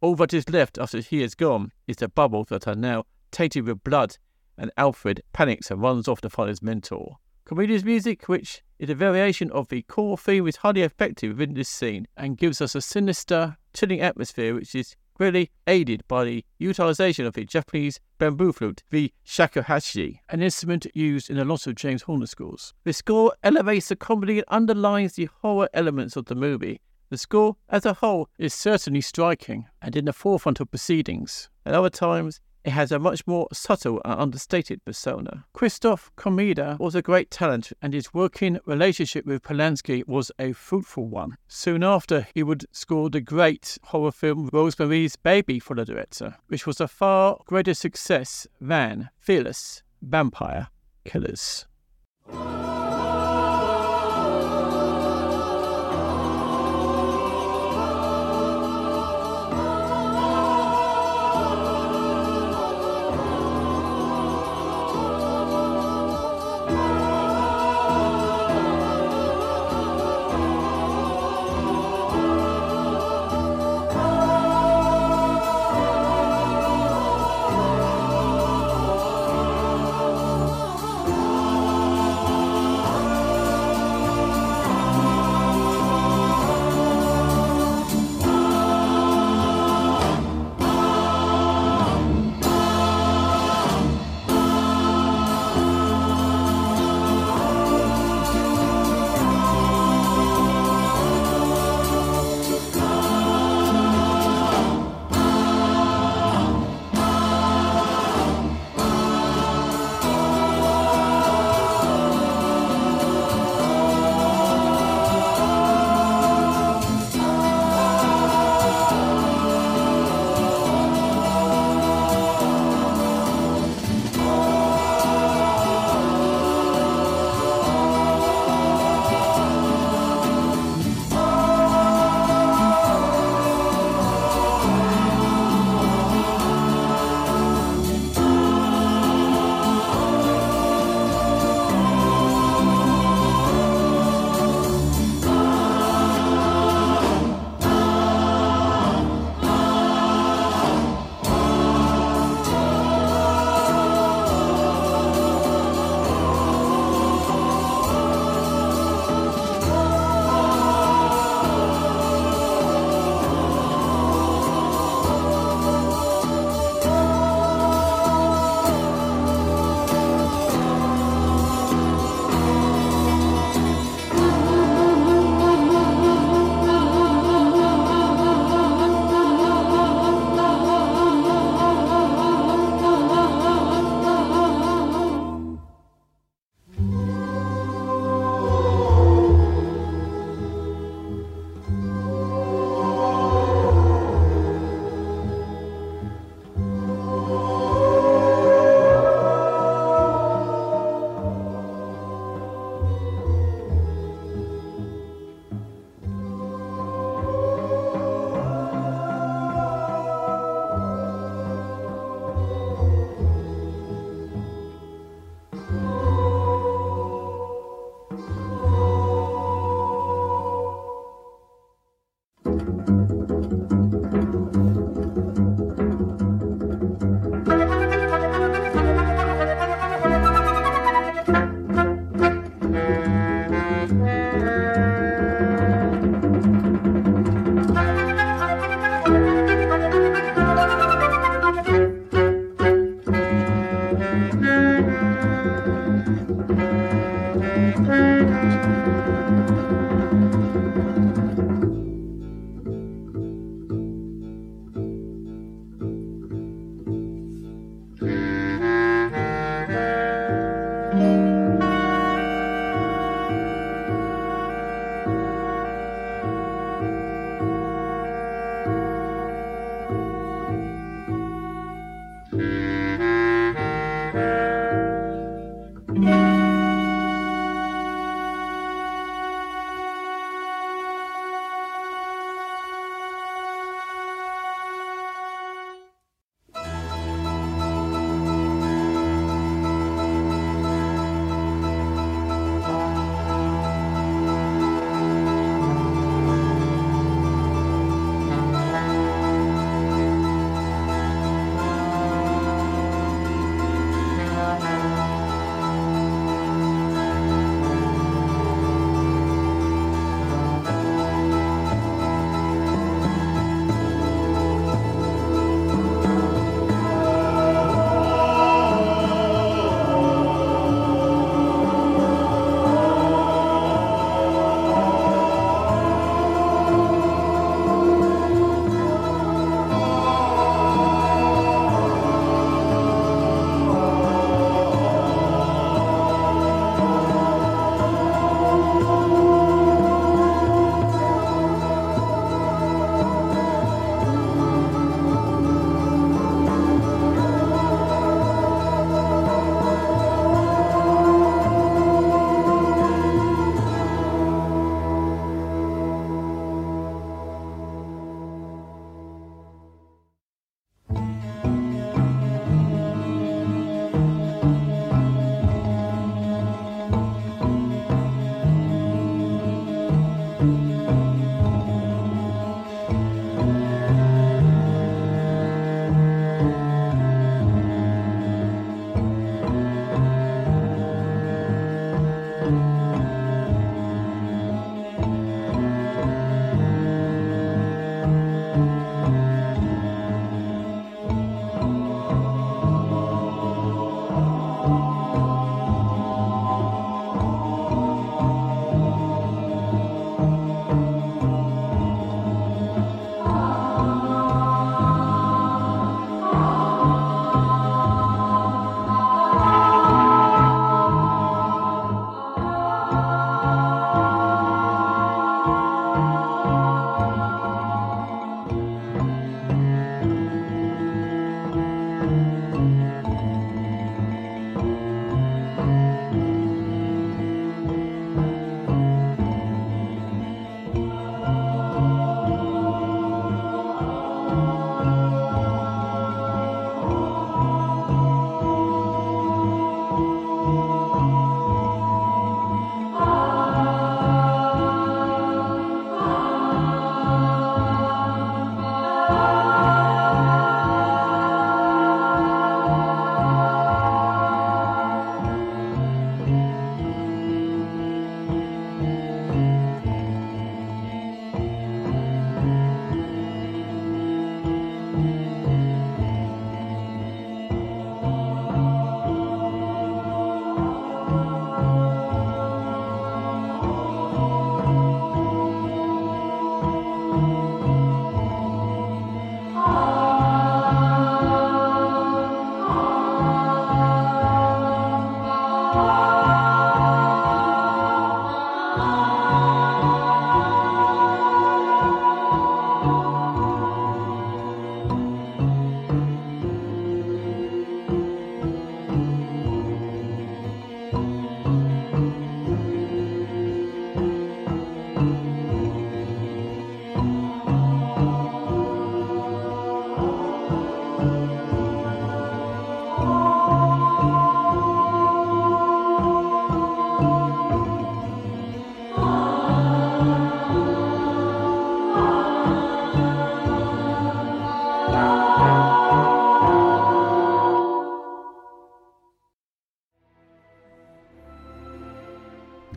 All 0.00 0.14
that 0.16 0.34
is 0.34 0.48
left 0.48 0.78
after 0.78 1.00
he 1.00 1.22
is 1.22 1.34
gone 1.34 1.72
is 1.86 1.96
the 1.96 2.08
bubbles 2.08 2.48
that 2.48 2.68
are 2.68 2.74
now 2.74 3.04
tainted 3.30 3.66
with 3.66 3.84
blood, 3.84 4.18
and 4.56 4.70
Alfred 4.76 5.22
panics 5.32 5.70
and 5.70 5.80
runs 5.80 6.06
off 6.08 6.20
to 6.20 6.30
find 6.30 6.48
his 6.48 6.62
mentor. 6.62 7.16
Komeda's 7.44 7.84
music, 7.84 8.28
which 8.28 8.62
is 8.78 8.88
a 8.88 8.94
variation 8.94 9.50
of 9.50 9.68
the 9.68 9.82
core 9.82 10.16
theme, 10.16 10.46
is 10.46 10.56
highly 10.56 10.82
effective 10.82 11.36
within 11.36 11.54
this 11.54 11.68
scene 11.68 12.06
and 12.16 12.38
gives 12.38 12.60
us 12.60 12.74
a 12.74 12.80
sinister, 12.80 13.56
chilling 13.74 14.00
atmosphere 14.00 14.54
which 14.54 14.74
is 14.74 14.96
greatly 15.14 15.50
aided 15.66 16.02
by 16.08 16.24
the 16.24 16.44
utilization 16.58 17.24
of 17.26 17.34
the 17.34 17.44
Japanese 17.44 18.00
bamboo 18.18 18.52
flute, 18.52 18.82
the 18.90 19.12
shakuhachi, 19.26 20.18
an 20.28 20.42
instrument 20.42 20.86
used 20.94 21.30
in 21.30 21.38
a 21.38 21.44
lot 21.44 21.66
of 21.66 21.74
James 21.74 22.02
Horner 22.02 22.26
scores. 22.26 22.74
The 22.84 22.92
score 22.92 23.32
elevates 23.42 23.88
the 23.88 23.96
comedy 23.96 24.38
and 24.38 24.46
underlines 24.48 25.14
the 25.14 25.28
horror 25.40 25.68
elements 25.72 26.16
of 26.16 26.26
the 26.26 26.34
movie, 26.34 26.80
the 27.10 27.18
score 27.18 27.56
as 27.68 27.86
a 27.86 27.94
whole 27.94 28.28
is 28.38 28.52
certainly 28.52 29.00
striking 29.00 29.66
and 29.80 29.94
in 29.94 30.06
the 30.06 30.12
forefront 30.12 30.58
of 30.58 30.70
proceedings. 30.70 31.48
At 31.64 31.74
other 31.74 31.90
times, 31.90 32.40
it 32.64 32.70
has 32.70 32.90
a 32.90 32.98
much 32.98 33.26
more 33.26 33.46
subtle 33.52 34.00
and 34.04 34.20
understated 34.20 34.84
persona. 34.84 35.44
Krzysztof 35.54 36.10
Komeda 36.16 36.78
was 36.78 36.94
a 36.94 37.02
great 37.02 37.30
talent, 37.30 37.72
and 37.82 37.92
his 37.92 38.14
working 38.14 38.58
relationship 38.64 39.26
with 39.26 39.42
Polanski 39.42 40.06
was 40.06 40.32
a 40.38 40.52
fruitful 40.52 41.06
one. 41.06 41.36
Soon 41.46 41.82
after, 41.82 42.26
he 42.34 42.42
would 42.42 42.64
score 42.72 43.10
the 43.10 43.20
great 43.20 43.78
horror 43.84 44.12
film 44.12 44.48
Rosemary's 44.52 45.16
Baby 45.16 45.58
for 45.58 45.76
the 45.76 45.84
director, 45.84 46.36
which 46.48 46.66
was 46.66 46.80
a 46.80 46.88
far 46.88 47.38
greater 47.46 47.74
success 47.74 48.46
than 48.60 49.10
Fearless 49.18 49.82
Vampire 50.02 50.68
Killers. 51.04 51.66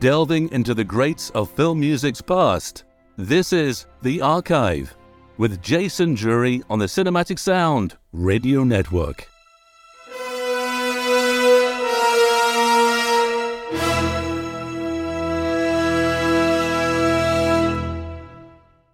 Delving 0.08 0.50
into 0.54 0.74
the 0.74 0.86
greats 0.86 1.32
of 1.32 1.52
film 1.52 1.82
music's 1.82 2.22
past. 2.22 2.86
This 3.18 3.52
is 3.52 3.88
The 4.04 4.22
Archive 4.22 4.96
with 5.38 5.62
Jason 5.62 6.14
Drury 6.14 6.64
on 6.70 6.80
the 6.80 6.86
Cinematic 6.86 7.38
Sound 7.38 7.98
Radio 8.14 8.64
Network. 8.64 9.28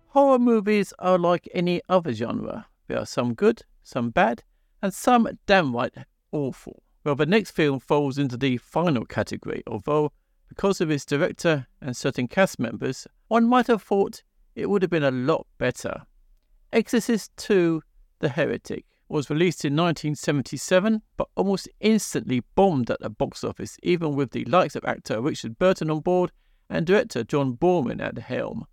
Horror 0.07 0.39
movies 0.39 0.93
are 0.97 1.19
like 1.19 1.47
any 1.53 1.79
other 1.87 2.11
genre. 2.11 2.65
There 2.87 2.97
are 2.97 3.05
some 3.05 3.35
good, 3.35 3.61
some 3.83 4.09
bad, 4.09 4.41
and 4.81 4.91
some 4.91 5.29
downright 5.45 5.93
awful. 6.31 6.81
Well, 7.03 7.13
the 7.13 7.27
next 7.27 7.51
film 7.51 7.79
falls 7.79 8.17
into 8.17 8.35
the 8.35 8.57
final 8.57 9.05
category, 9.05 9.61
although 9.67 10.11
because 10.53 10.79
of 10.79 10.91
its 10.91 11.03
director 11.03 11.65
and 11.81 11.97
certain 11.97 12.27
cast 12.27 12.59
members, 12.59 13.07
one 13.27 13.49
might 13.49 13.65
have 13.65 13.81
thought 13.81 14.21
it 14.53 14.69
would 14.69 14.83
have 14.83 14.91
been 14.91 15.03
a 15.03 15.09
lot 15.09 15.47
better. 15.57 16.03
Exorcist 16.71 17.31
II 17.49 17.79
The 18.19 18.29
Heretic 18.29 18.85
was 19.09 19.31
released 19.31 19.65
in 19.65 19.75
1977, 19.75 21.01
but 21.17 21.27
almost 21.35 21.67
instantly 21.79 22.43
bombed 22.53 22.91
at 22.91 22.99
the 22.99 23.09
box 23.09 23.43
office, 23.43 23.79
even 23.81 24.13
with 24.13 24.29
the 24.29 24.45
likes 24.45 24.75
of 24.75 24.85
actor 24.85 25.19
Richard 25.19 25.57
Burton 25.57 25.89
on 25.89 26.01
board 26.01 26.31
and 26.69 26.85
director 26.85 27.23
John 27.23 27.57
Boorman 27.57 27.99
at 27.99 28.13
the 28.13 28.21
helm. 28.21 28.65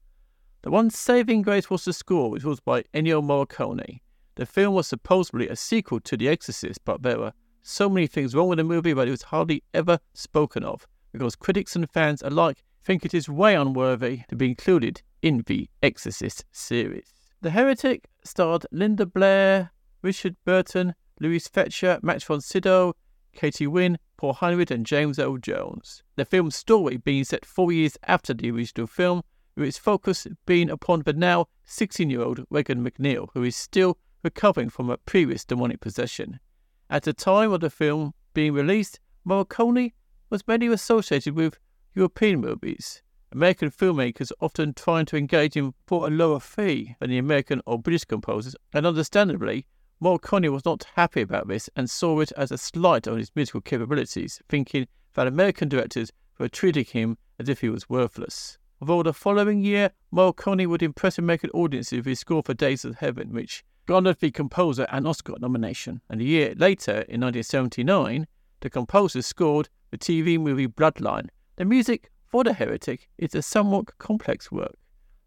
The 0.61 0.71
one 0.71 0.91
saving 0.91 1.41
grace 1.41 1.71
was 1.71 1.87
the 1.87 1.95
score, 1.95 2.31
which 2.31 2.45
was 2.45 2.61
by 2.61 2.83
Ennio 2.93 3.23
Morricone. 3.23 4.01
The 4.35 4.45
film 4.45 4.75
was 4.75 4.87
supposedly 4.87 5.49
a 5.49 5.57
sequel 5.57 6.01
to 6.01 6.19
The 6.19 6.29
Exorcist, 6.29 6.81
but 6.85 7.03
there 7.03 7.19
were 7.19 7.33
so 7.63 7.89
many 7.89 8.07
things 8.07 8.35
wrong 8.35 8.49
with 8.49 8.59
the 8.59 8.65
movie 8.65 8.93
that 8.93 9.09
it 9.09 9.11
was 9.11 9.23
hardly 9.23 9.63
ever 9.73 9.99
spoken 10.13 10.63
of, 10.63 10.87
because 11.13 11.37
critics 11.37 11.77
and 11.77 11.91
fans 11.91 12.23
alike 12.23 12.63
think 12.85 13.05
it 13.05 13.15
is 13.15 13.29
way 13.29 13.55
unworthy 13.55 14.23
to 14.29 14.37
be 14.37 14.49
included 14.49 15.03
in 15.23 15.43
the 15.47 15.69
Exorcist 15.83 16.45
series. 16.53 17.13
The 17.43 17.51
Heretic 17.51 18.09
starred 18.25 18.67
Linda 18.71 19.07
Blair, 19.07 19.71
Richard 20.03 20.37
Burton, 20.45 20.95
Louise 21.21 21.49
Fletcher, 21.49 21.99
Max 22.03 22.25
von 22.25 22.41
Sydow, 22.41 22.95
Kitty 23.33 23.67
Winn, 23.67 23.99
Paul 24.17 24.35
Henreid, 24.35 24.71
and 24.71 24.85
James 24.85 25.19
Earl 25.19 25.39
Jones. 25.39 26.03
The 26.17 26.25
film's 26.25 26.57
story 26.57 26.97
being 26.97 27.25
set 27.25 27.45
four 27.45 27.73
years 27.73 27.97
after 28.07 28.35
the 28.35 28.51
original 28.51 28.87
film, 28.87 29.23
with 29.57 29.69
its 29.69 29.79
focus 29.79 30.27
being 30.47 30.71
upon 30.71 31.03
the 31.03 31.13
now 31.13 31.47
16 31.65 32.11
year 32.11 32.23
old 32.23 32.45
Regan 32.51 32.85
MacNeil, 32.85 33.29
who 33.35 33.43
is 33.43 33.57
still 33.57 33.99
recovering 34.23 34.71
from 34.71 34.91
a 34.91 34.99
previous 34.99 35.45
demonic 35.45 35.81
possession. 35.81 36.41
At 36.89 37.05
the 37.05 37.13
time 37.13 37.53
of 37.53 37.61
the 37.61 37.71
film 37.71 38.13
being 38.35 38.53
released, 38.53 39.01
Morricone 39.27 39.93
was 40.31 40.47
mainly 40.49 40.69
associated 40.69 41.35
with 41.35 41.59
European 41.95 42.41
movies. 42.41 43.03
American 43.33 43.71
filmmakers 43.71 44.33
often 44.41 44.73
trying 44.73 45.07
to 45.07 45.17
engage 45.17 45.55
him 45.55 45.75
for 45.87 46.07
a 46.07 46.11
lower 46.11 46.41
fee 46.41 46.97
than 46.99 47.11
the 47.11 47.19
American 47.19 47.61
or 47.67 47.79
British 47.79 48.05
composers, 48.05 48.57
and 48.73 48.87
understandably, 48.87 49.67
Morricone 50.03 50.51
was 50.51 50.65
not 50.65 50.87
happy 50.97 51.21
about 51.21 51.47
this 51.47 51.69
and 51.77 51.91
saw 51.91 52.21
it 52.21 52.33
as 52.37 52.51
a 52.51 52.59
slight 52.59 53.07
on 53.07 53.19
his 53.19 53.31
musical 53.37 53.61
capabilities, 53.61 54.41
thinking 54.49 54.89
that 55.15 55.27
American 55.27 55.69
directors 55.69 56.11
were 56.39 56.49
treating 56.49 56.87
him 56.87 57.19
as 57.39 57.49
if 57.49 57.61
he 57.61 57.69
was 57.69 57.89
worthless. 57.89 58.59
Although 58.81 59.03
the 59.03 59.13
following 59.13 59.61
year, 59.61 59.91
Morricone 60.13 60.67
would 60.67 60.83
impress 60.83 61.19
American 61.19 61.51
audiences 61.51 61.99
with 61.99 62.07
his 62.07 62.21
score 62.21 62.43
for 62.43 62.55
Days 62.55 62.85
of 62.85 62.97
Heaven, 62.97 63.33
which 63.33 63.63
garnered 63.87 64.21
the 64.21 64.31
composer 64.31 64.87
an 64.91 65.07
Oscar 65.07 65.35
nomination. 65.39 66.01
And 66.09 66.21
a 66.21 66.25
year 66.25 66.55
later, 66.57 67.03
in 67.03 67.21
1979, 67.21 68.27
the 68.61 68.71
composer 68.71 69.21
scored 69.21 69.69
the 69.91 69.99
TV 69.99 70.39
movie 70.39 70.69
Bloodline. 70.69 71.29
The 71.57 71.65
music 71.65 72.11
for 72.27 72.45
The 72.45 72.53
Heretic 72.53 73.09
is 73.19 73.35
a 73.35 73.43
somewhat 73.43 73.99
complex 73.99 74.51
work. 74.53 74.77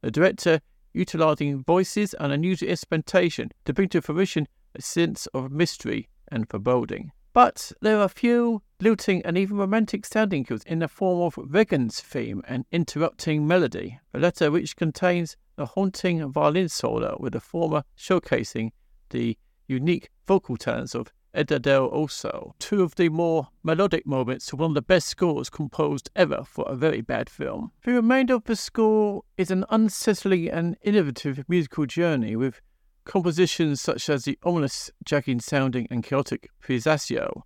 The 0.02 0.12
director 0.12 0.62
utilizing 0.94 1.64
voices 1.64 2.14
and 2.16 2.32
unusual 2.32 2.70
instrumentation 2.70 3.52
to 3.66 3.74
bring 3.74 3.90
to 3.90 4.02
fruition 4.02 4.48
a 4.76 4.82
sense 4.82 5.28
of 5.28 5.52
mystery 5.52 6.10
and 6.32 6.50
foreboding. 6.50 7.12
But 7.34 7.72
there 7.82 8.00
are 8.00 8.10
few 8.10 8.62
lilting 8.80 9.26
and 9.26 9.38
even 9.38 9.58
romantic 9.58 10.06
sounding 10.06 10.46
cues 10.46 10.62
in 10.66 10.80
the 10.80 10.88
form 10.88 11.22
of 11.22 11.52
Regan's 11.52 12.00
theme 12.00 12.44
and 12.48 12.66
interrupting 12.72 13.48
melody, 13.48 14.00
the 14.12 14.20
latter 14.20 14.52
which 14.52 14.76
contains 14.76 15.36
a 15.58 15.66
haunting 15.66 16.32
violin 16.32 16.70
solo 16.70 17.18
with 17.20 17.34
the 17.34 17.40
former 17.40 17.84
showcasing 17.98 18.72
the 19.10 19.38
unique 19.68 20.10
vocal 20.28 20.58
talents 20.58 20.94
of 20.94 21.12
Edda 21.34 21.60
Dell'Orso. 21.60 22.54
Two 22.60 22.84
of 22.84 22.96
the 22.96 23.10
more 23.10 23.48
melodic 23.64 24.06
moments 24.06 24.46
to 24.48 24.56
one 24.56 24.72
of 24.72 24.76
the 24.76 24.82
best 24.82 25.08
scores 25.08 25.50
composed 25.50 26.10
ever 26.16 26.44
for 26.46 26.66
a 26.68 26.76
very 26.76 27.02
bad 27.02 27.30
film. 27.30 27.72
The 27.84 27.94
remainder 27.94 28.36
of 28.36 28.44
the 28.44 28.56
score 28.56 29.24
is 29.38 29.50
an 29.50 29.66
unsettling 29.70 30.50
and 30.50 30.78
innovative 30.84 31.44
musical 31.48 31.86
journey 31.86 32.36
with 32.36 32.62
compositions 33.06 33.82
such 33.82 34.10
as 34.10 34.26
the 34.26 34.38
ominous, 34.44 34.92
jagging 35.04 35.40
sounding 35.40 35.88
and 35.90 36.04
chaotic 36.04 36.50
Pazuzu 36.64 37.42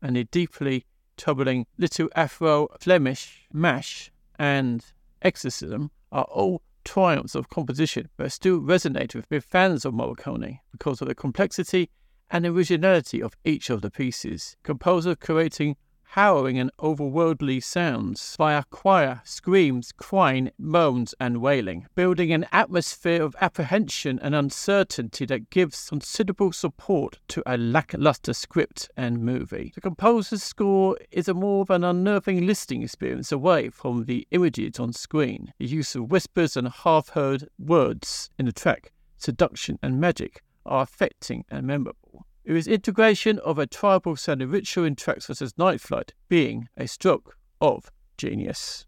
and 0.00 0.16
the 0.16 0.24
deeply 0.24 0.86
troubling 1.16 1.66
Little 1.78 2.08
Afro 2.14 2.68
Flemish 2.80 3.46
Mass 3.52 4.10
and 4.38 4.84
Exorcism 5.20 5.90
are 6.10 6.24
all 6.24 6.62
triumphs 6.84 7.34
of 7.34 7.48
composition 7.48 8.08
but 8.16 8.32
still 8.32 8.60
resonate 8.60 9.14
with, 9.14 9.26
with 9.30 9.44
fans 9.44 9.84
of 9.84 9.94
Morricone 9.94 10.58
because 10.72 11.00
of 11.00 11.08
the 11.08 11.14
complexity 11.14 11.90
and 12.32 12.46
originality 12.46 13.22
of 13.22 13.36
each 13.44 13.70
of 13.70 13.82
the 13.82 13.90
pieces. 13.90 14.56
Composer 14.64 15.14
creating 15.14 15.76
harrowing 16.12 16.58
and 16.58 16.70
overworldly 16.78 17.58
sounds 17.58 18.36
via 18.36 18.62
choir, 18.70 19.22
screams, 19.24 19.92
crying, 19.92 20.50
moans, 20.58 21.14
and 21.18 21.40
wailing, 21.40 21.86
building 21.94 22.30
an 22.30 22.46
atmosphere 22.52 23.22
of 23.22 23.34
apprehension 23.40 24.18
and 24.20 24.34
uncertainty 24.34 25.24
that 25.24 25.48
gives 25.48 25.88
considerable 25.88 26.52
support 26.52 27.18
to 27.28 27.42
a 27.46 27.56
lackluster 27.56 28.34
script 28.34 28.90
and 28.94 29.20
movie. 29.20 29.72
The 29.74 29.80
composer's 29.80 30.42
score 30.42 30.98
is 31.10 31.28
a 31.28 31.34
more 31.34 31.62
of 31.62 31.70
an 31.70 31.82
unnerving 31.82 32.46
listening 32.46 32.82
experience 32.82 33.32
away 33.32 33.70
from 33.70 34.04
the 34.04 34.26
images 34.32 34.78
on 34.78 34.92
screen. 34.92 35.54
The 35.58 35.66
use 35.66 35.94
of 35.94 36.10
whispers 36.10 36.58
and 36.58 36.68
half 36.68 37.10
heard 37.10 37.48
words 37.58 38.28
in 38.38 38.44
the 38.44 38.52
track, 38.52 38.92
seduction, 39.16 39.78
and 39.82 39.98
magic 39.98 40.42
are 40.66 40.82
affecting 40.82 41.46
and 41.50 41.66
memorable. 41.66 42.01
It 42.44 42.52
was 42.52 42.66
integration 42.66 43.38
of 43.38 43.58
a 43.58 43.66
tribal 43.66 44.16
sounding 44.16 44.50
ritual 44.50 44.84
in 44.84 44.96
tracks 44.96 45.26
such 45.26 45.40
as 45.40 45.56
Night 45.56 45.80
Flight 45.80 46.12
being 46.28 46.68
a 46.76 46.88
stroke 46.88 47.36
of 47.60 47.90
genius. 48.18 48.86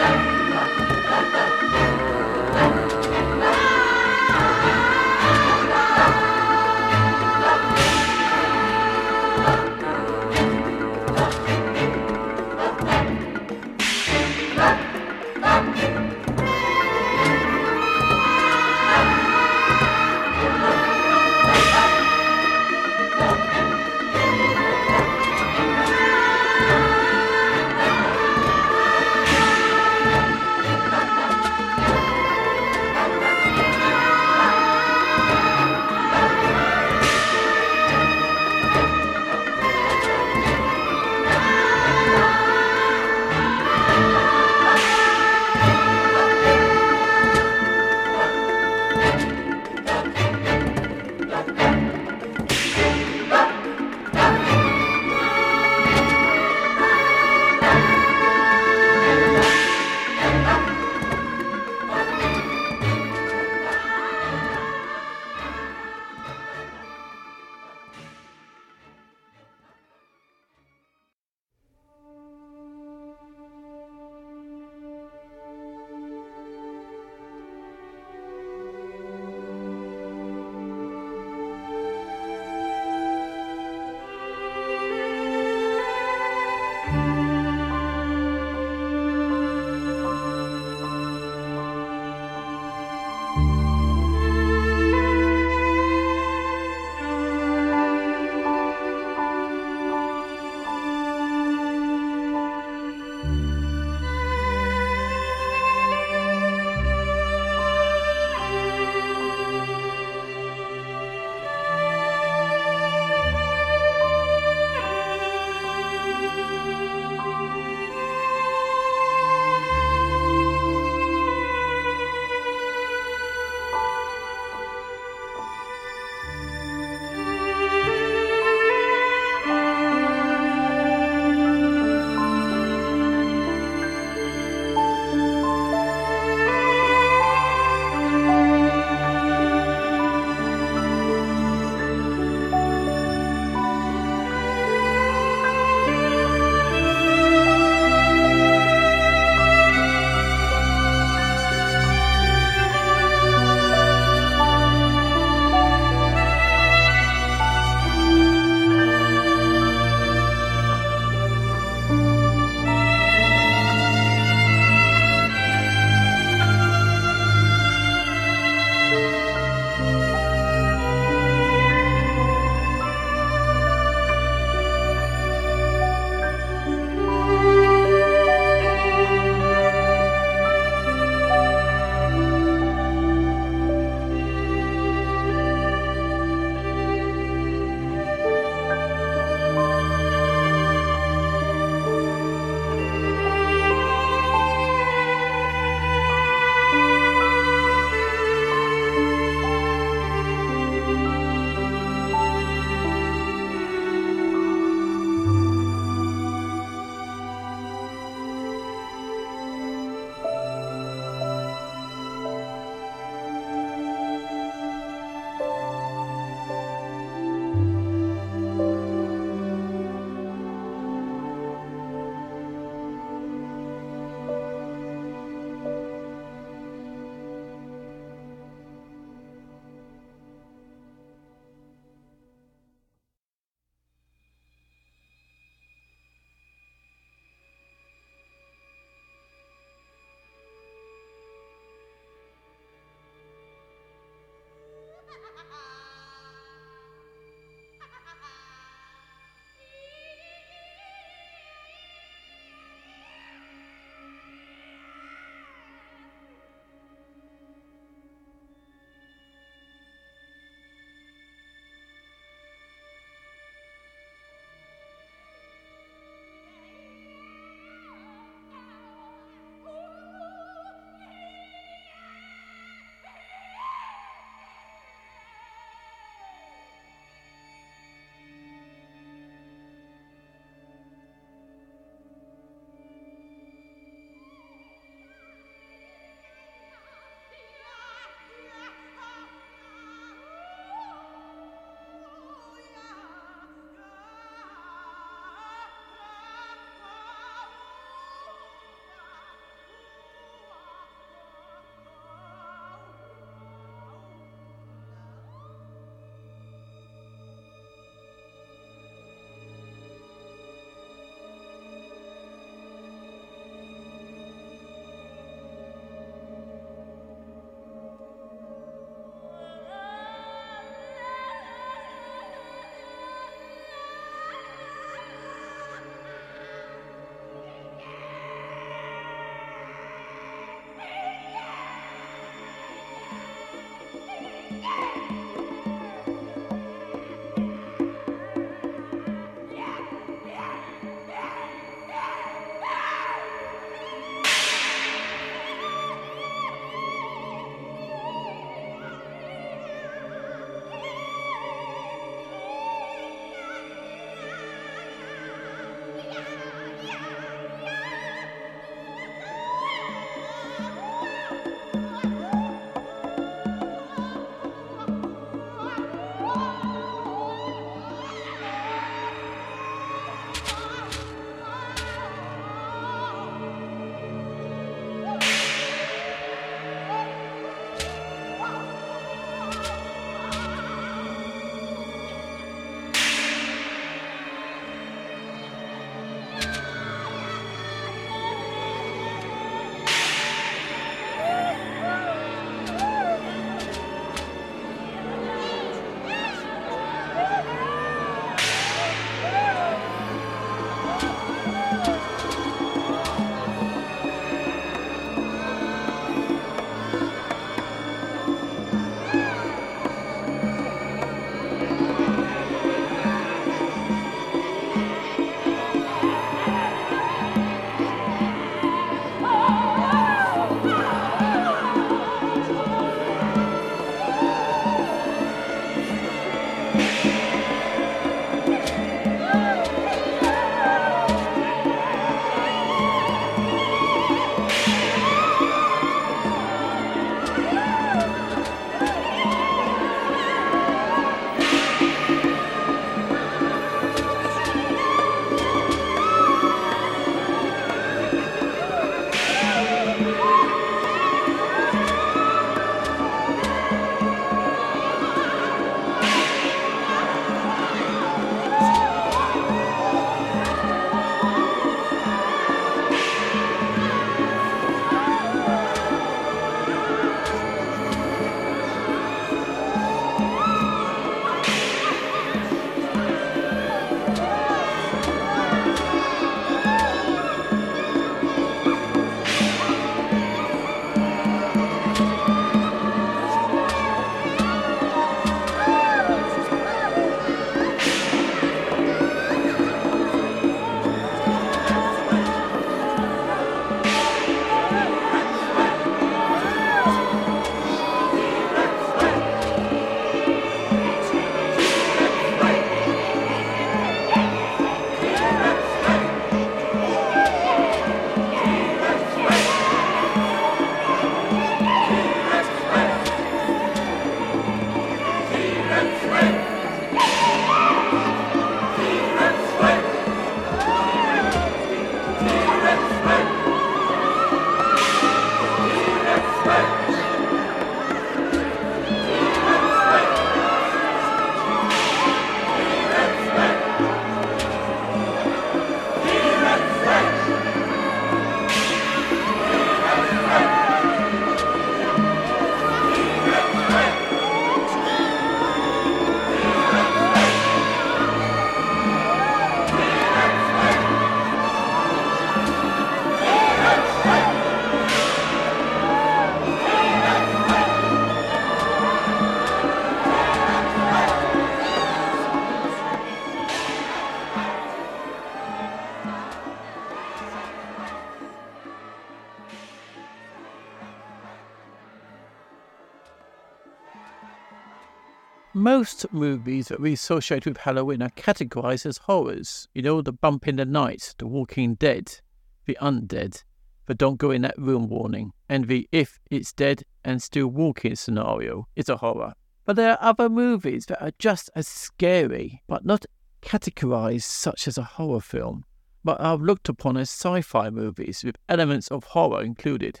Most 575.84 576.14
movies 576.14 576.68
that 576.68 576.80
we 576.80 576.94
associate 576.94 577.44
with 577.44 577.58
Halloween 577.58 578.00
are 578.00 578.08
categorized 578.08 578.86
as 578.86 578.96
horrors. 578.96 579.68
You 579.74 579.82
know, 579.82 580.00
the 580.00 580.14
bump 580.14 580.48
in 580.48 580.56
the 580.56 580.64
night, 580.64 581.14
the 581.18 581.26
walking 581.26 581.74
dead, 581.74 582.20
the 582.64 582.78
undead, 582.80 583.44
the 583.84 583.94
don't 583.94 584.16
go 584.16 584.30
in 584.30 584.40
that 584.40 584.56
room 584.56 584.88
warning, 584.88 585.32
and 585.46 585.68
the 585.68 585.86
if 585.92 586.18
it's 586.30 586.54
dead 586.54 586.84
and 587.04 587.20
still 587.20 587.48
walking 587.48 587.96
scenario 587.96 588.66
is 588.74 588.88
a 588.88 588.96
horror. 588.96 589.34
But 589.66 589.76
there 589.76 589.90
are 589.90 589.98
other 590.00 590.30
movies 590.30 590.86
that 590.86 591.04
are 591.04 591.12
just 591.18 591.50
as 591.54 591.68
scary, 591.68 592.62
but 592.66 592.86
not 592.86 593.04
categorized 593.42 594.22
such 594.22 594.66
as 594.66 594.78
a 594.78 594.84
horror 594.84 595.20
film, 595.20 595.66
but 596.02 596.18
are 596.18 596.38
looked 596.38 596.70
upon 596.70 596.96
as 596.96 597.10
sci 597.10 597.42
fi 597.42 597.68
movies 597.68 598.24
with 598.24 598.38
elements 598.48 598.88
of 598.88 599.04
horror 599.04 599.42
included. 599.42 600.00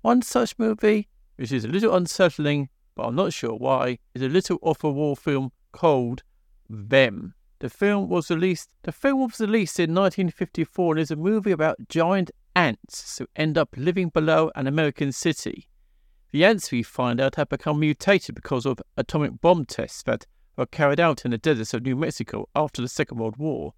One 0.00 0.22
such 0.22 0.58
movie, 0.58 1.10
which 1.36 1.52
is 1.52 1.66
a 1.66 1.68
little 1.68 1.94
unsettling, 1.94 2.70
but 2.98 3.06
I'm 3.06 3.14
not 3.14 3.32
sure 3.32 3.54
why, 3.54 4.00
is 4.12 4.22
a 4.22 4.28
little 4.28 4.58
off 4.60 4.80
the 4.80 4.90
wall 4.90 5.14
film 5.14 5.52
called 5.70 6.24
Them. 6.68 7.32
The 7.60 7.70
film 7.70 8.08
was 8.08 8.28
released 8.28 8.70
the 8.82 8.90
film 8.90 9.20
was 9.20 9.38
released 9.38 9.78
in 9.78 9.94
1954 9.94 10.94
and 10.94 11.00
is 11.00 11.12
a 11.12 11.16
movie 11.16 11.52
about 11.52 11.76
giant 11.88 12.32
ants 12.56 13.18
who 13.18 13.28
end 13.36 13.56
up 13.56 13.68
living 13.76 14.08
below 14.08 14.50
an 14.56 14.66
American 14.66 15.12
city. 15.12 15.68
The 16.32 16.44
ants 16.44 16.72
we 16.72 16.82
find 16.82 17.20
out 17.20 17.36
have 17.36 17.48
become 17.50 17.78
mutated 17.78 18.34
because 18.34 18.66
of 18.66 18.82
atomic 18.96 19.40
bomb 19.40 19.64
tests 19.64 20.02
that 20.02 20.26
were 20.56 20.66
carried 20.66 20.98
out 20.98 21.24
in 21.24 21.30
the 21.30 21.38
deserts 21.38 21.74
of 21.74 21.84
New 21.84 21.94
Mexico 21.94 22.48
after 22.56 22.82
the 22.82 22.88
Second 22.88 23.18
World 23.18 23.36
War. 23.36 23.74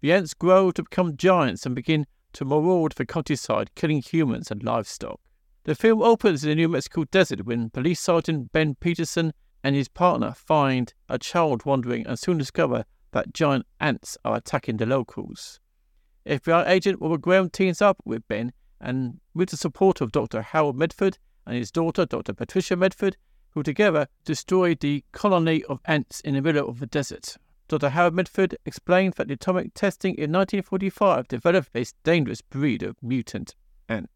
The 0.00 0.14
ants 0.14 0.32
grow 0.32 0.70
to 0.70 0.84
become 0.84 1.18
giants 1.18 1.66
and 1.66 1.74
begin 1.74 2.06
to 2.32 2.46
maraud 2.46 2.92
the 2.92 3.04
countryside, 3.04 3.74
killing 3.74 4.00
humans 4.00 4.50
and 4.50 4.62
livestock. 4.62 5.20
The 5.64 5.74
film 5.74 6.02
opens 6.02 6.44
in 6.44 6.50
the 6.50 6.54
New 6.56 6.68
Mexico 6.68 7.04
desert 7.04 7.46
when 7.46 7.70
Police 7.70 7.98
Sergeant 7.98 8.52
Ben 8.52 8.74
Peterson 8.74 9.32
and 9.62 9.74
his 9.74 9.88
partner 9.88 10.34
find 10.34 10.92
a 11.08 11.18
child 11.18 11.64
wandering 11.64 12.06
and 12.06 12.18
soon 12.18 12.36
discover 12.36 12.84
that 13.12 13.32
giant 13.32 13.64
ants 13.80 14.18
are 14.26 14.36
attacking 14.36 14.76
the 14.76 14.84
locals. 14.84 15.60
FBI 16.26 16.68
agent 16.68 17.00
Robert 17.00 17.22
Graham 17.22 17.48
teams 17.48 17.80
up 17.80 17.96
with 18.04 18.28
Ben 18.28 18.52
and 18.78 19.20
with 19.32 19.48
the 19.48 19.56
support 19.56 20.02
of 20.02 20.12
Dr. 20.12 20.42
Harold 20.42 20.76
Medford 20.76 21.16
and 21.46 21.56
his 21.56 21.70
daughter, 21.70 22.04
Dr. 22.04 22.34
Patricia 22.34 22.76
Medford, 22.76 23.16
who 23.52 23.62
together 23.62 24.06
destroy 24.26 24.74
the 24.74 25.02
colony 25.12 25.64
of 25.64 25.80
ants 25.86 26.20
in 26.20 26.34
the 26.34 26.42
middle 26.42 26.68
of 26.68 26.78
the 26.78 26.86
desert. 26.86 27.38
Dr. 27.68 27.88
Harold 27.88 28.12
Medford 28.12 28.58
explained 28.66 29.14
that 29.14 29.28
the 29.28 29.34
atomic 29.34 29.72
testing 29.72 30.10
in 30.16 30.30
1945 30.30 31.26
developed 31.26 31.72
this 31.72 31.94
dangerous 32.04 32.42
breed 32.42 32.82
of 32.82 32.96
mutant 33.02 33.54
ants. 33.88 34.13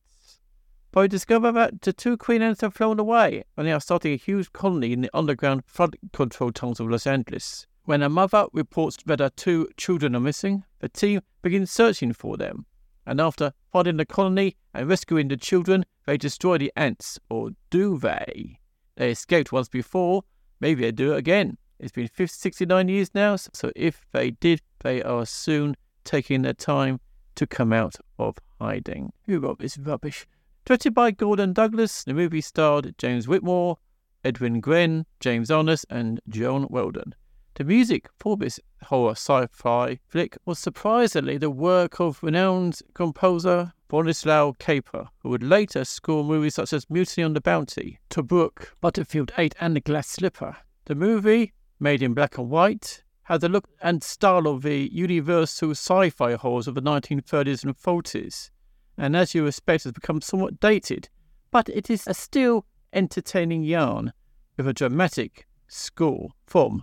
But 0.90 1.10
discover 1.10 1.52
that 1.52 1.82
the 1.82 1.92
two 1.92 2.16
queen 2.16 2.42
ants 2.42 2.62
have 2.62 2.74
flown 2.74 2.98
away 2.98 3.44
and 3.56 3.66
they 3.66 3.72
are 3.72 3.80
starting 3.80 4.12
a 4.12 4.16
huge 4.16 4.52
colony 4.52 4.92
in 4.92 5.02
the 5.02 5.10
underground 5.14 5.64
flood 5.66 5.96
control 6.12 6.50
tunnels 6.50 6.80
of 6.80 6.88
Los 6.88 7.06
Angeles. 7.06 7.66
When 7.84 8.02
a 8.02 8.08
mother 8.08 8.46
reports 8.52 8.98
that 9.06 9.20
her 9.20 9.30
two 9.30 9.68
children 9.76 10.16
are 10.16 10.20
missing, 10.20 10.64
the 10.80 10.88
team 10.88 11.20
begins 11.42 11.70
searching 11.70 12.12
for 12.12 12.36
them. 12.36 12.66
And 13.06 13.20
after 13.20 13.52
finding 13.72 13.96
the 13.96 14.04
colony 14.04 14.56
and 14.74 14.88
rescuing 14.88 15.28
the 15.28 15.36
children, 15.36 15.86
they 16.06 16.18
destroy 16.18 16.58
the 16.58 16.72
ants, 16.76 17.18
or 17.30 17.50
do 17.70 17.98
they? 17.98 18.60
They 18.96 19.12
escaped 19.12 19.52
once 19.52 19.68
before, 19.68 20.24
maybe 20.60 20.82
they 20.82 20.92
do 20.92 21.12
it 21.14 21.18
again. 21.18 21.56
It's 21.78 21.92
been 21.92 22.08
50, 22.08 22.34
69 22.34 22.88
years 22.88 23.10
now, 23.14 23.36
so 23.36 23.70
if 23.76 24.04
they 24.12 24.32
did, 24.32 24.60
they 24.80 25.02
are 25.02 25.24
soon 25.24 25.76
taking 26.04 26.42
their 26.42 26.52
time 26.52 27.00
to 27.36 27.46
come 27.46 27.72
out 27.72 27.96
of 28.18 28.36
hiding. 28.60 29.12
Who 29.26 29.38
wrote 29.40 29.60
this 29.60 29.78
rubbish? 29.78 30.26
Directed 30.68 30.92
by 30.92 31.12
Gordon 31.12 31.54
Douglas, 31.54 32.04
the 32.04 32.12
movie 32.12 32.42
starred 32.42 32.94
James 32.98 33.26
Whitmore, 33.26 33.78
Edmund 34.22 34.62
Gwenn, 34.62 35.06
James 35.18 35.50
Arness, 35.50 35.86
and 35.88 36.20
Joan 36.28 36.66
Weldon. 36.68 37.14
The 37.54 37.64
music 37.64 38.10
for 38.18 38.36
this 38.36 38.60
horror 38.82 39.12
sci-fi 39.12 39.98
flick 40.06 40.36
was 40.44 40.58
surprisingly 40.58 41.38
the 41.38 41.48
work 41.48 42.00
of 42.00 42.22
renowned 42.22 42.82
composer 42.92 43.72
Bronislau 43.88 44.58
Kaper, 44.58 45.08
who 45.20 45.30
would 45.30 45.42
later 45.42 45.86
score 45.86 46.22
movies 46.22 46.56
such 46.56 46.74
as 46.74 46.90
Mutiny 46.90 47.24
on 47.24 47.32
the 47.32 47.40
Bounty, 47.40 47.98
Tobruk, 48.10 48.74
Butterfield 48.82 49.32
8, 49.38 49.54
and 49.62 49.74
The 49.74 49.80
Glass 49.80 50.08
Slipper. 50.08 50.54
The 50.84 50.94
movie, 50.94 51.54
made 51.80 52.02
in 52.02 52.12
black 52.12 52.36
and 52.36 52.50
white, 52.50 53.02
had 53.22 53.40
the 53.40 53.48
look 53.48 53.70
and 53.80 54.04
style 54.04 54.46
of 54.46 54.60
the 54.60 54.90
universal 54.92 55.70
sci-fi 55.70 56.34
horrors 56.34 56.68
of 56.68 56.74
the 56.74 56.82
1930s 56.82 57.64
and 57.64 57.74
40s 57.74 58.50
and 58.98 59.16
as 59.16 59.34
you 59.34 59.46
expect, 59.46 59.84
has 59.84 59.92
become 59.92 60.20
somewhat 60.20 60.60
dated, 60.60 61.08
but 61.50 61.68
it 61.68 61.88
is 61.88 62.06
a 62.06 62.14
still 62.14 62.66
entertaining 62.92 63.62
yarn 63.62 64.12
with 64.56 64.66
a 64.66 64.72
dramatic 64.72 65.46
score 65.68 66.30
from 66.46 66.82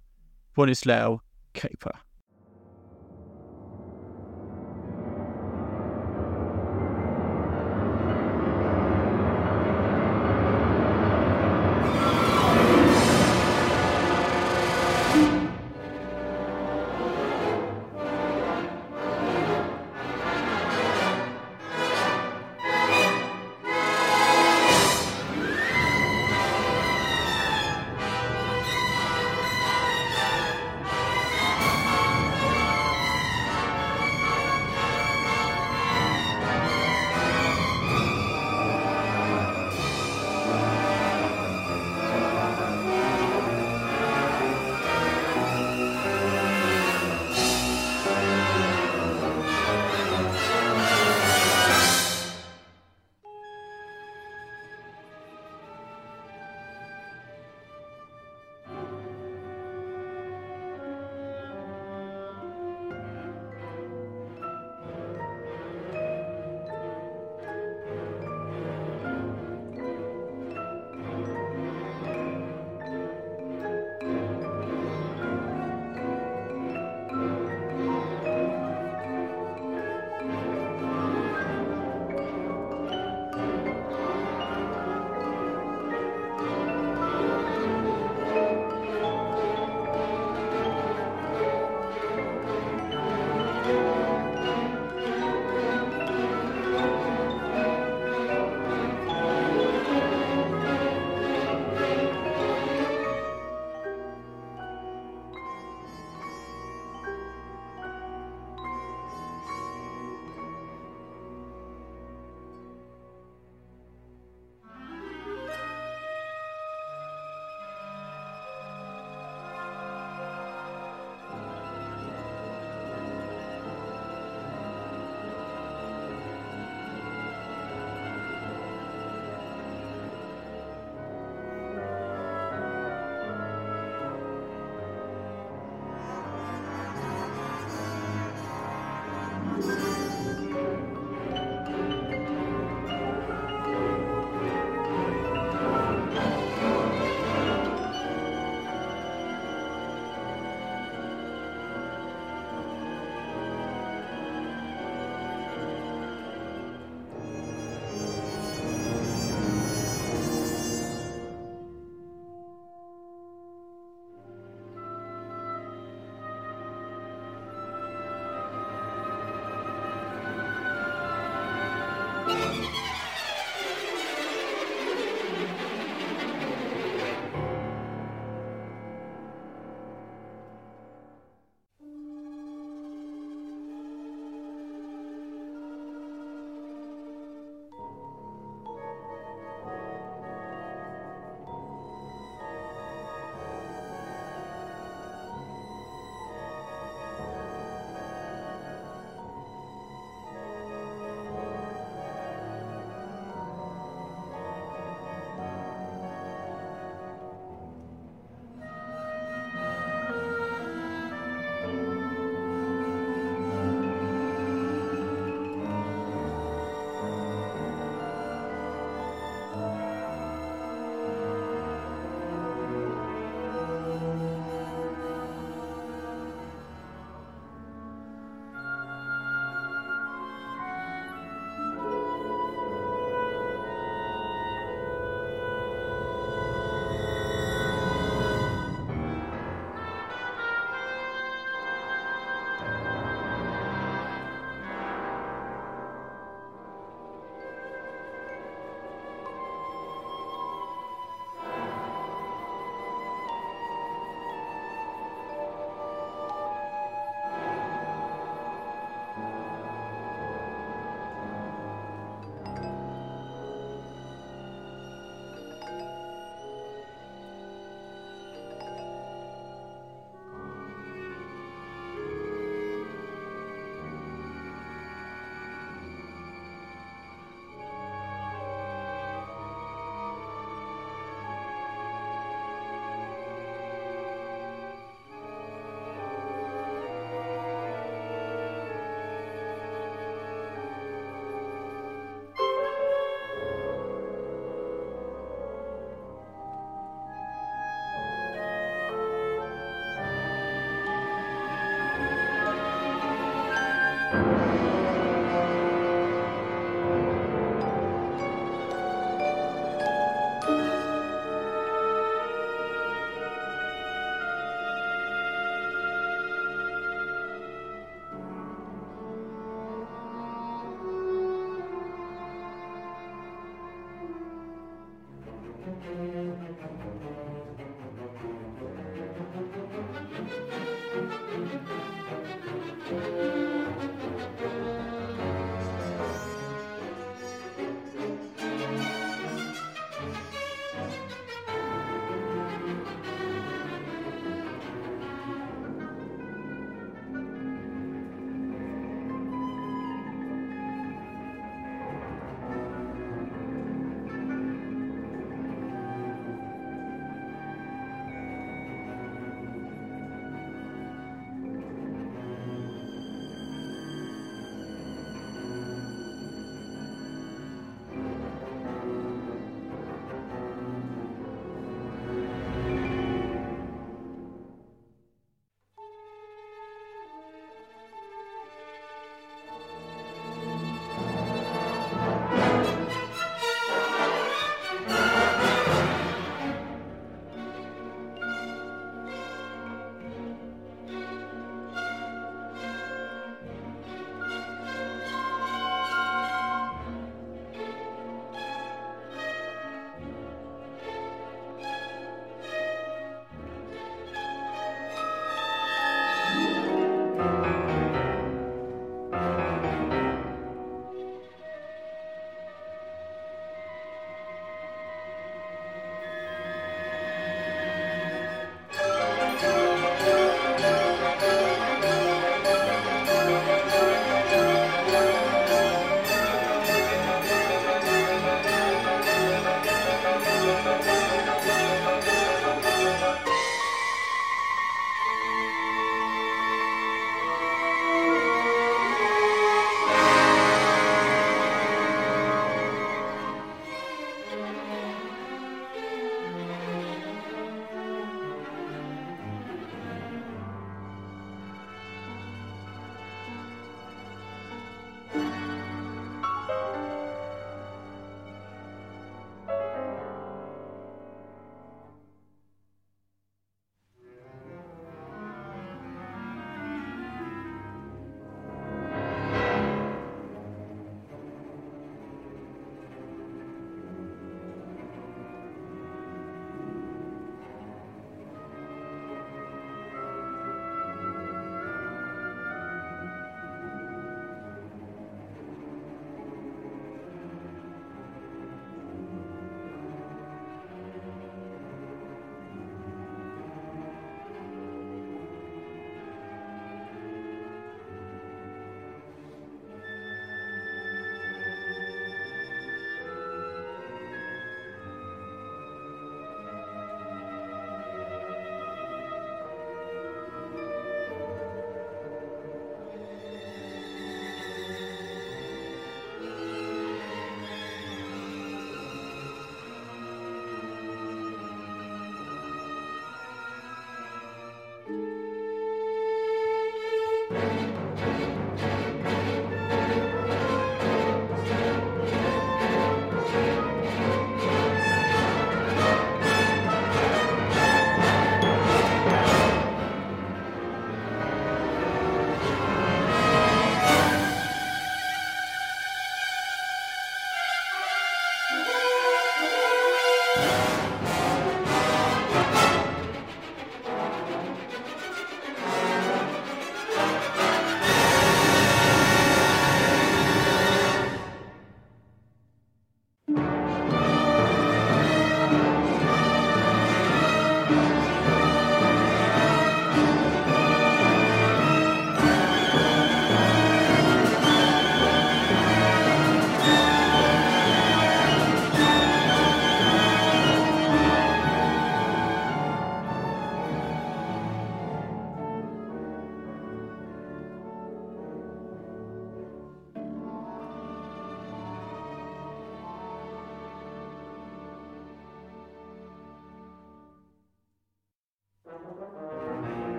Bronislau 0.56 1.20
Kaper. 1.54 2.00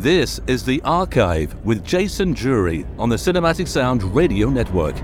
This 0.00 0.40
is 0.46 0.64
The 0.64 0.80
Archive 0.80 1.54
with 1.62 1.84
Jason 1.84 2.32
Drury 2.32 2.86
on 2.98 3.10
the 3.10 3.16
Cinematic 3.16 3.68
Sound 3.68 4.02
Radio 4.02 4.48
Network. 4.48 4.96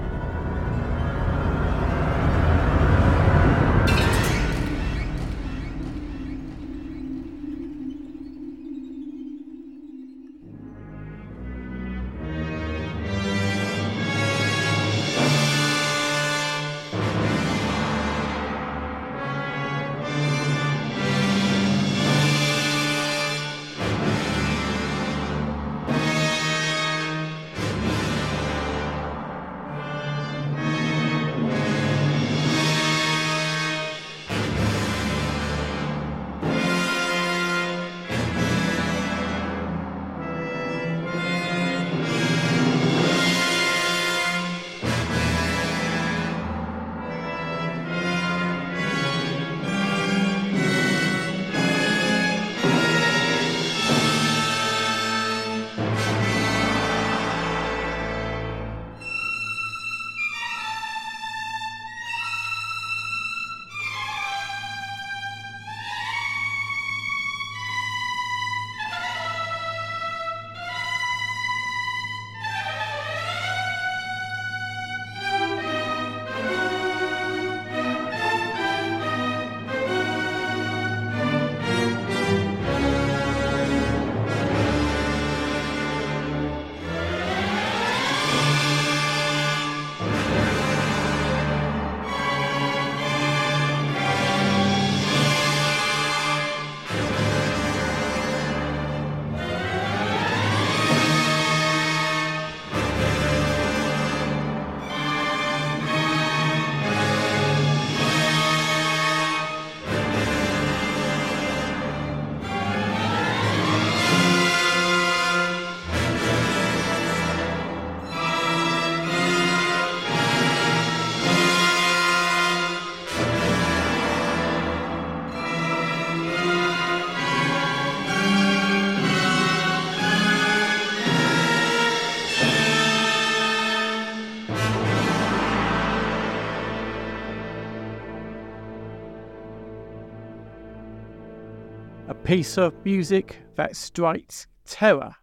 Piece 142.26 142.58
of 142.58 142.74
music 142.84 143.38
that 143.54 143.76
strikes 143.76 144.48
terror 144.64 145.14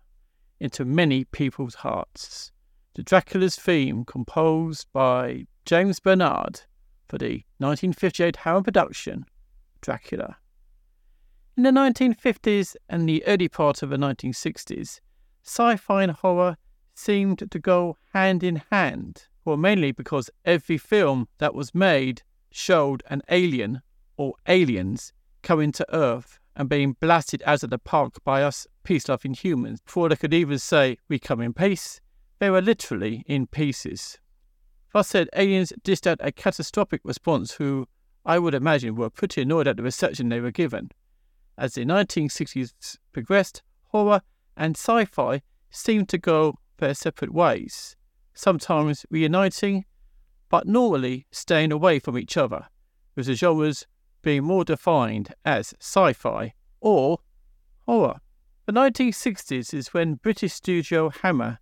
into 0.61 0.85
many 0.85 1.25
people's 1.25 1.75
hearts. 1.75 2.53
The 2.95 3.03
Dracula's 3.03 3.57
theme, 3.57 4.05
composed 4.05 4.87
by 4.93 5.47
James 5.65 5.99
Bernard 5.99 6.61
for 7.09 7.17
the 7.17 7.43
1958 7.57 8.37
Hammer 8.37 8.61
production, 8.61 9.25
Dracula. 9.81 10.37
In 11.57 11.63
the 11.63 11.71
1950s 11.71 12.77
and 12.87 13.09
the 13.09 13.21
early 13.27 13.49
part 13.49 13.83
of 13.83 13.89
the 13.89 13.97
1960s, 13.97 15.01
sci 15.43 15.75
fi 15.75 16.03
and 16.03 16.13
horror 16.13 16.55
seemed 16.95 17.51
to 17.51 17.59
go 17.59 17.97
hand 18.13 18.45
in 18.45 18.61
hand, 18.71 19.27
well, 19.43 19.57
mainly 19.57 19.91
because 19.91 20.29
every 20.45 20.77
film 20.77 21.27
that 21.39 21.53
was 21.53 21.75
made 21.75 22.21
showed 22.49 23.03
an 23.07 23.23
alien 23.27 23.81
or 24.15 24.35
aliens 24.47 25.11
coming 25.41 25.73
to 25.73 25.85
Earth 25.93 26.39
and 26.55 26.69
being 26.69 26.95
blasted 26.99 27.41
out 27.45 27.63
of 27.63 27.69
the 27.69 27.79
park 27.79 28.23
by 28.23 28.43
us 28.43 28.67
peace 28.83 29.09
loving 29.09 29.33
humans. 29.33 29.81
Before 29.81 30.09
they 30.09 30.15
could 30.15 30.33
even 30.33 30.59
say, 30.59 30.97
We 31.09 31.19
come 31.19 31.41
in 31.41 31.53
peace, 31.53 31.99
they 32.39 32.49
were 32.49 32.61
literally 32.61 33.23
in 33.25 33.47
pieces. 33.47 34.19
Thus 34.93 35.07
said, 35.07 35.29
aliens 35.35 35.73
dished 35.83 36.05
out 36.05 36.19
a 36.21 36.31
catastrophic 36.31 37.01
response 37.03 37.53
who, 37.53 37.87
I 38.25 38.37
would 38.37 38.53
imagine, 38.53 38.95
were 38.95 39.09
pretty 39.09 39.41
annoyed 39.41 39.67
at 39.67 39.77
the 39.77 39.83
reception 39.83 40.29
they 40.29 40.39
were 40.39 40.51
given. 40.51 40.91
As 41.57 41.73
the 41.73 41.85
1960s 41.85 42.97
progressed, 43.11 43.63
horror 43.85 44.21
and 44.55 44.75
sci 44.77 45.05
fi 45.05 45.41
seemed 45.71 46.09
to 46.09 46.17
go 46.17 46.59
their 46.77 46.93
separate 46.93 47.33
ways, 47.33 47.95
sometimes 48.33 49.05
reuniting, 49.09 49.85
but 50.49 50.67
normally 50.67 51.25
staying 51.31 51.71
away 51.71 51.97
from 51.97 52.17
each 52.17 52.37
other, 52.37 52.67
with 53.15 53.25
the 53.25 53.35
genres 53.35 53.87
being 54.23 54.43
more 54.43 54.65
defined 54.65 55.35
as 55.45 55.75
sci 55.79 56.13
fi 56.13 56.53
or 56.81 57.19
horror. 57.85 58.19
The 58.65 58.73
1960s 58.73 59.73
is 59.73 59.93
when 59.93 60.15
British 60.15 60.53
studio 60.53 61.09
Hammer 61.09 61.59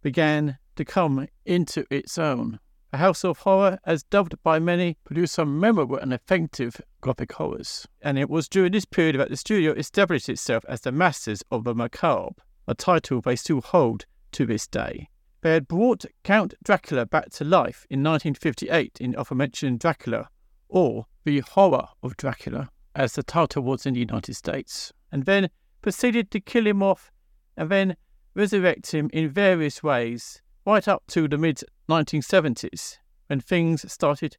began 0.00 0.58
to 0.76 0.84
come 0.84 1.26
into 1.44 1.84
its 1.90 2.16
own. 2.16 2.60
A 2.92 2.98
House 2.98 3.24
of 3.24 3.38
Horror, 3.38 3.78
as 3.84 4.04
dubbed 4.04 4.40
by 4.42 4.58
many, 4.58 4.96
produced 5.04 5.34
some 5.34 5.58
memorable 5.58 5.96
and 5.96 6.14
effective 6.14 6.80
gothic 7.00 7.32
horrors. 7.32 7.86
And 8.00 8.18
it 8.18 8.30
was 8.30 8.48
during 8.48 8.72
this 8.72 8.84
period 8.84 9.18
that 9.18 9.28
the 9.28 9.36
studio 9.36 9.72
established 9.72 10.28
itself 10.28 10.64
as 10.68 10.82
the 10.82 10.92
masters 10.92 11.42
of 11.50 11.64
the 11.64 11.74
macabre, 11.74 12.36
a 12.68 12.74
title 12.74 13.20
they 13.20 13.36
still 13.36 13.60
hold 13.60 14.06
to 14.32 14.46
this 14.46 14.66
day. 14.66 15.08
They 15.42 15.52
had 15.52 15.68
brought 15.68 16.04
Count 16.24 16.54
Dracula 16.64 17.06
back 17.06 17.30
to 17.30 17.44
life 17.44 17.86
in 17.90 18.02
1958 18.02 18.98
in 19.00 19.14
aforementioned 19.18 19.80
Dracula, 19.80 20.28
or 20.68 21.06
The 21.24 21.40
Horror 21.40 21.88
of 22.02 22.16
Dracula, 22.16 22.70
as 22.94 23.14
the 23.14 23.22
title 23.22 23.62
was 23.62 23.86
in 23.86 23.94
the 23.94 24.00
United 24.00 24.34
States, 24.34 24.92
and 25.12 25.24
then 25.24 25.48
proceeded 25.82 26.30
to 26.30 26.40
kill 26.40 26.66
him 26.66 26.82
off 26.82 27.12
and 27.56 27.70
then 27.70 27.96
resurrect 28.34 28.92
him 28.92 29.08
in 29.12 29.28
various 29.28 29.82
ways 29.82 30.42
right 30.66 30.86
up 30.88 31.02
to 31.08 31.28
the 31.28 31.38
mid 31.38 31.62
1970s 31.88 32.98
when 33.28 33.40
things 33.40 33.90
started 33.90 34.36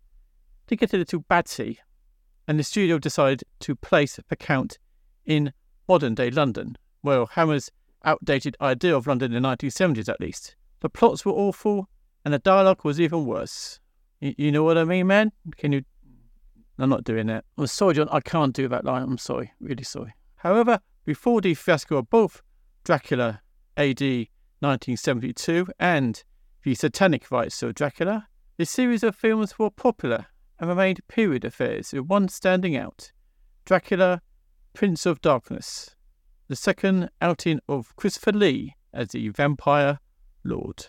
to 0.67 0.75
get 0.75 0.93
a 0.93 0.97
little 0.97 1.19
batty 1.21 1.79
and 2.47 2.59
the 2.59 2.63
studio 2.63 2.99
decided 2.99 3.43
to 3.59 3.75
place 3.75 4.19
the 4.29 4.35
Count 4.35 4.77
in 5.25 5.51
modern 5.87 6.15
day 6.15 6.29
London. 6.29 6.77
Well, 7.03 7.27
Hammer's 7.27 7.71
outdated 8.05 8.55
idea 8.61 8.95
of 8.95 9.07
London 9.07 9.33
in 9.33 9.43
the 9.43 9.49
1970s 9.49 10.09
at 10.09 10.21
least. 10.21 10.55
The 10.79 10.89
plots 10.89 11.25
were 11.25 11.33
awful 11.33 11.89
and 12.23 12.33
the 12.33 12.39
dialogue 12.39 12.83
was 12.83 12.99
even 12.99 13.25
worse. 13.25 13.79
You 14.19 14.51
know 14.51 14.63
what 14.63 14.77
I 14.77 14.83
mean, 14.83 15.07
man? 15.07 15.31
Can 15.57 15.71
you 15.71 15.83
I'm 16.79 16.89
not 16.89 17.03
doing 17.03 17.27
that. 17.27 17.45
I'm 17.57 17.67
sorry, 17.67 17.95
Jon, 17.95 18.07
I 18.11 18.19
can't 18.19 18.53
do 18.53 18.67
that 18.67 18.85
line. 18.85 19.03
I'm 19.03 19.17
sorry, 19.17 19.51
really 19.59 19.83
sorry. 19.83 20.13
However, 20.37 20.79
before 21.05 21.41
the 21.41 21.55
fiasco 21.55 21.97
of 21.97 22.09
both 22.09 22.41
Dracula 22.83 23.41
AD 23.75 24.01
1972 24.01 25.67
and 25.79 26.23
the 26.63 26.75
satanic 26.75 27.31
rites 27.31 27.63
of 27.63 27.73
Dracula, 27.73 28.27
the 28.57 28.65
series 28.65 29.03
of 29.03 29.15
films 29.15 29.57
were 29.57 29.69
popular 29.69 30.27
and 30.59 30.69
remained 30.69 31.07
period 31.07 31.45
affairs, 31.45 31.93
with 31.93 32.05
one 32.05 32.27
standing 32.29 32.75
out 32.75 33.11
Dracula, 33.65 34.21
Prince 34.73 35.05
of 35.05 35.21
Darkness, 35.21 35.95
the 36.47 36.55
second 36.55 37.09
outing 37.21 37.59
of 37.67 37.95
Christopher 37.95 38.31
Lee 38.31 38.75
as 38.93 39.09
the 39.09 39.29
vampire 39.29 39.99
lord. 40.43 40.87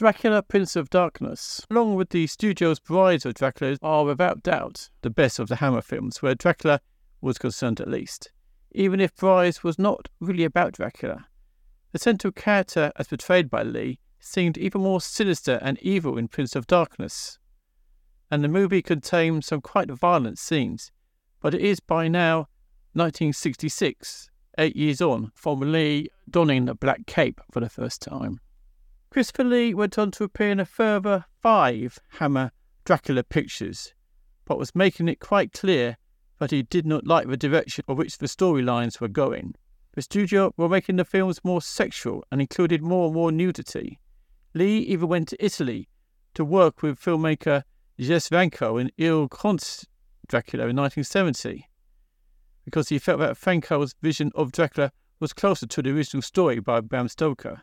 Dracula, 0.00 0.42
Prince 0.42 0.76
of 0.76 0.88
Darkness, 0.88 1.66
along 1.70 1.94
with 1.94 2.08
the 2.08 2.26
studio's 2.26 2.80
Brides 2.80 3.26
of 3.26 3.34
Dracula, 3.34 3.76
are 3.82 4.06
without 4.06 4.42
doubt 4.42 4.88
the 5.02 5.10
best 5.10 5.38
of 5.38 5.48
the 5.48 5.56
Hammer 5.56 5.82
films, 5.82 6.22
where 6.22 6.34
Dracula 6.34 6.80
was 7.20 7.36
concerned 7.36 7.82
at 7.82 7.86
least. 7.86 8.32
Even 8.72 8.98
if 8.98 9.14
Brides 9.14 9.62
was 9.62 9.78
not 9.78 10.08
really 10.18 10.44
about 10.44 10.72
Dracula. 10.72 11.26
The 11.92 11.98
central 11.98 12.32
character, 12.32 12.92
as 12.96 13.08
portrayed 13.08 13.50
by 13.50 13.62
Lee, 13.62 13.98
seemed 14.18 14.56
even 14.56 14.80
more 14.80 15.02
sinister 15.02 15.58
and 15.60 15.78
evil 15.82 16.16
in 16.16 16.28
Prince 16.28 16.56
of 16.56 16.66
Darkness. 16.66 17.38
And 18.30 18.42
the 18.42 18.48
movie 18.48 18.80
contained 18.80 19.44
some 19.44 19.60
quite 19.60 19.90
violent 19.90 20.38
scenes, 20.38 20.92
but 21.42 21.52
it 21.52 21.60
is 21.60 21.78
by 21.78 22.08
now 22.08 22.48
1966, 22.94 24.30
eight 24.56 24.76
years 24.76 25.02
on 25.02 25.30
from 25.34 25.60
Lee 25.60 26.08
donning 26.30 26.64
the 26.64 26.74
black 26.74 27.04
cape 27.04 27.42
for 27.52 27.60
the 27.60 27.68
first 27.68 28.00
time. 28.00 28.40
Christopher 29.10 29.42
Lee 29.42 29.74
went 29.74 29.98
on 29.98 30.12
to 30.12 30.24
appear 30.24 30.50
in 30.50 30.60
a 30.60 30.64
further 30.64 31.24
five 31.42 31.98
Hammer 32.20 32.52
Dracula 32.84 33.24
pictures, 33.24 33.92
but 34.44 34.56
was 34.56 34.72
making 34.72 35.08
it 35.08 35.18
quite 35.18 35.52
clear 35.52 35.96
that 36.38 36.52
he 36.52 36.62
did 36.62 36.86
not 36.86 37.08
like 37.08 37.26
the 37.26 37.36
direction 37.36 37.84
of 37.88 37.98
which 37.98 38.18
the 38.18 38.26
storylines 38.26 39.00
were 39.00 39.08
going. 39.08 39.56
The 39.94 40.02
studio 40.02 40.54
were 40.56 40.68
making 40.68 40.94
the 40.94 41.04
films 41.04 41.40
more 41.42 41.60
sexual 41.60 42.24
and 42.30 42.40
included 42.40 42.82
more 42.82 43.06
and 43.06 43.14
more 43.14 43.32
nudity. 43.32 43.98
Lee 44.54 44.78
even 44.78 45.08
went 45.08 45.26
to 45.28 45.44
Italy 45.44 45.88
to 46.34 46.44
work 46.44 46.80
with 46.80 47.00
filmmaker 47.00 47.64
Jess 47.98 48.28
Franco 48.28 48.76
in 48.76 48.92
Il 48.96 49.28
Conte 49.28 49.86
Dracula 50.28 50.68
in 50.68 50.76
1970 50.76 51.68
because 52.64 52.88
he 52.90 52.98
felt 53.00 53.18
that 53.18 53.36
Franco's 53.36 53.96
vision 54.00 54.30
of 54.36 54.52
Dracula 54.52 54.92
was 55.18 55.32
closer 55.32 55.66
to 55.66 55.82
the 55.82 55.90
original 55.90 56.22
story 56.22 56.60
by 56.60 56.80
Bram 56.80 57.08
Stoker. 57.08 57.62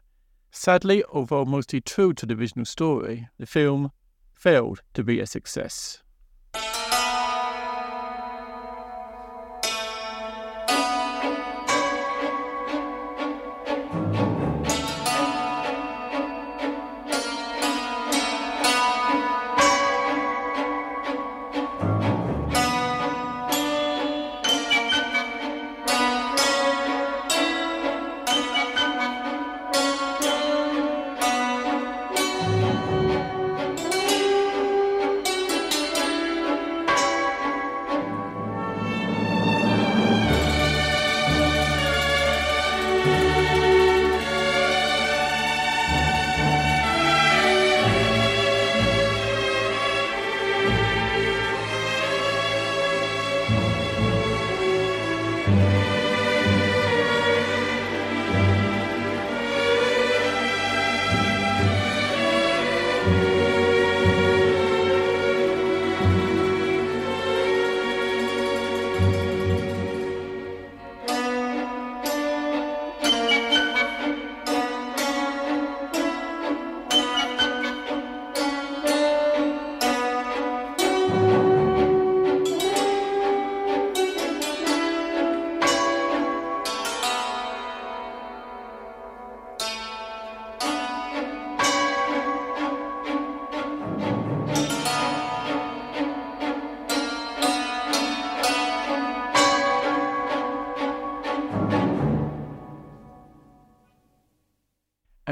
Sadly, 0.59 1.03
although 1.13 1.45
mostly 1.45 1.81
true 1.81 2.13
to 2.13 2.25
the 2.25 2.33
original 2.33 2.65
story, 2.65 3.29
the 3.37 3.45
film 3.45 3.91
failed 4.33 4.81
to 4.95 5.03
be 5.03 5.19
a 5.19 5.27
success. 5.27 6.01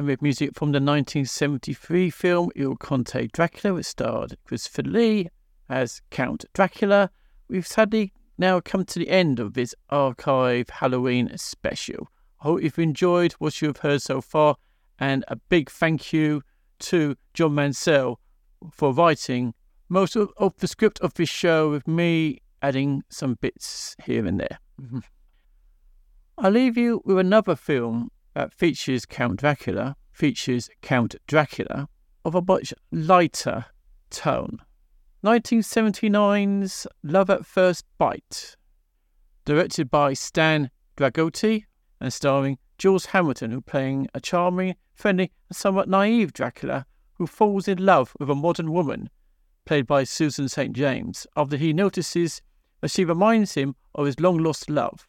With 0.06 0.22
music 0.22 0.52
from 0.54 0.68
the 0.68 0.78
1973 0.78 2.12
film 2.12 2.52
Il 2.56 2.76
Conte 2.76 3.28
Dracula, 3.34 3.74
which 3.74 3.88
starred 3.88 4.38
Christopher 4.46 4.84
Lee 4.84 5.30
as 5.68 6.00
Count 6.12 6.46
Dracula. 6.54 7.10
We've 7.50 7.66
sadly 7.66 8.14
now 8.38 8.60
come 8.60 8.86
to 8.86 9.00
the 9.00 9.10
end 9.10 9.40
of 9.40 9.56
this 9.56 9.74
archive 9.90 10.70
Halloween 10.70 11.36
special. 11.38 12.08
I 12.40 12.44
hope 12.44 12.62
you've 12.62 12.78
enjoyed 12.78 13.34
what 13.40 13.60
you've 13.64 13.78
heard 13.78 14.04
so 14.04 14.22
far, 14.22 14.58
and 15.00 15.26
a 15.28 15.38
big 15.38 15.72
thank 15.72 16.14
you 16.14 16.44
to 16.82 17.16
Jon 17.34 17.56
Mansell 17.56 18.20
for 18.72 18.94
writing 18.94 19.56
most 19.90 20.16
of, 20.16 20.32
of 20.38 20.56
the 20.58 20.68
script 20.68 21.00
of 21.00 21.16
this 21.16 21.30
show 21.30 21.72
with 21.72 21.88
me 21.88 22.44
adding 22.62 23.02
some 23.10 23.40
bits 23.42 23.96
here 24.06 24.28
and 24.28 24.40
there. 24.40 24.60
Mm-hmm. 24.80 25.00
I'll 26.38 26.52
leave 26.52 26.78
you 26.78 27.02
with 27.06 27.18
another 27.18 27.56
film 27.56 28.12
that 28.36 28.54
features 28.54 29.06
Count 29.06 29.40
Dracula, 29.40 29.96
features 30.12 30.70
Count 30.82 31.16
Dracula 31.26 31.88
of 32.24 32.36
a 32.36 32.42
much 32.42 32.74
lighter 32.92 33.66
tone. 34.10 34.60
1979's 35.24 36.86
Love 37.02 37.30
at 37.32 37.46
First 37.46 37.86
Bite, 37.98 38.56
directed 39.46 39.90
by 39.90 40.14
Stan 40.14 40.70
Dragoti 40.96 41.64
and 42.00 42.14
starring 42.14 42.60
George 42.78 43.08
Hamilton, 43.08 43.52
who 43.52 43.62
playing 43.62 44.08
a 44.14 44.20
charming, 44.20 44.76
friendly, 44.94 45.32
and 45.50 45.56
somewhat 45.56 45.90
naive 45.90 46.34
Dracula 46.34 46.86
who 47.14 47.26
falls 47.26 47.68
in 47.68 47.84
love 47.84 48.14
with 48.20 48.30
a 48.30 48.36
modern 48.36 48.72
woman, 48.72 49.10
played 49.66 49.88
by 49.88 50.04
Susan 50.04 50.50
St. 50.50 50.76
James, 50.76 51.26
after 51.36 51.58
he 51.58 51.74
notices 51.74 52.42
that 52.82 52.92
she 52.92 53.06
reminds 53.06 53.54
him 53.54 53.76
of 53.96 54.06
his 54.06 54.20
long 54.20 54.38
lost 54.38 54.70
love. 54.70 55.08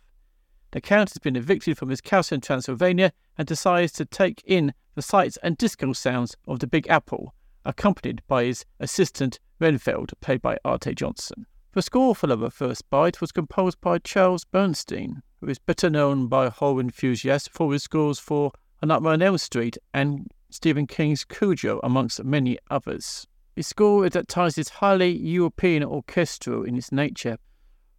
The 0.76 0.82
Count 0.82 1.08
has 1.08 1.18
been 1.18 1.36
evicted 1.36 1.78
from 1.78 1.88
his 1.88 2.02
castle 2.02 2.34
in 2.34 2.42
Transylvania 2.42 3.14
and 3.38 3.48
decides 3.48 3.92
to 3.92 4.04
take 4.04 4.42
in 4.44 4.74
the 4.94 5.00
sights 5.00 5.38
and 5.42 5.56
disco 5.56 5.94
sounds 5.94 6.36
of 6.46 6.58
the 6.58 6.66
Big 6.66 6.86
Apple, 6.90 7.34
accompanied 7.64 8.20
by 8.28 8.44
his 8.44 8.66
assistant 8.78 9.40
Renfield, 9.58 10.12
played 10.20 10.42
by 10.42 10.58
Arte 10.66 10.94
Johnson. 10.94 11.46
The 11.72 11.80
score 11.80 12.14
for 12.14 12.26
Love 12.26 12.42
at 12.42 12.52
First 12.52 12.90
Bite 12.90 13.22
was 13.22 13.32
composed 13.32 13.80
by 13.80 13.96
Charles 14.00 14.44
Bernstein, 14.44 15.22
who 15.40 15.48
is 15.48 15.58
better 15.58 15.88
known 15.88 16.26
by 16.26 16.50
horror 16.50 16.82
enthusiasts 16.82 17.48
for 17.48 17.72
his 17.72 17.84
scores 17.84 18.18
for 18.18 18.52
A 18.82 18.84
Nightmare 18.84 19.14
on 19.14 19.22
Elm 19.22 19.38
Street 19.38 19.78
and 19.94 20.30
Stephen 20.50 20.86
King's 20.86 21.24
Cujo, 21.24 21.80
amongst 21.82 22.22
many 22.22 22.58
others. 22.68 23.26
His 23.54 23.66
score 23.66 24.04
is 24.04 24.14
at 24.14 24.28
times 24.28 24.58
is 24.58 24.68
highly 24.68 25.16
European 25.16 25.82
orchestral 25.84 26.64
in 26.64 26.76
its 26.76 26.92
nature, 26.92 27.38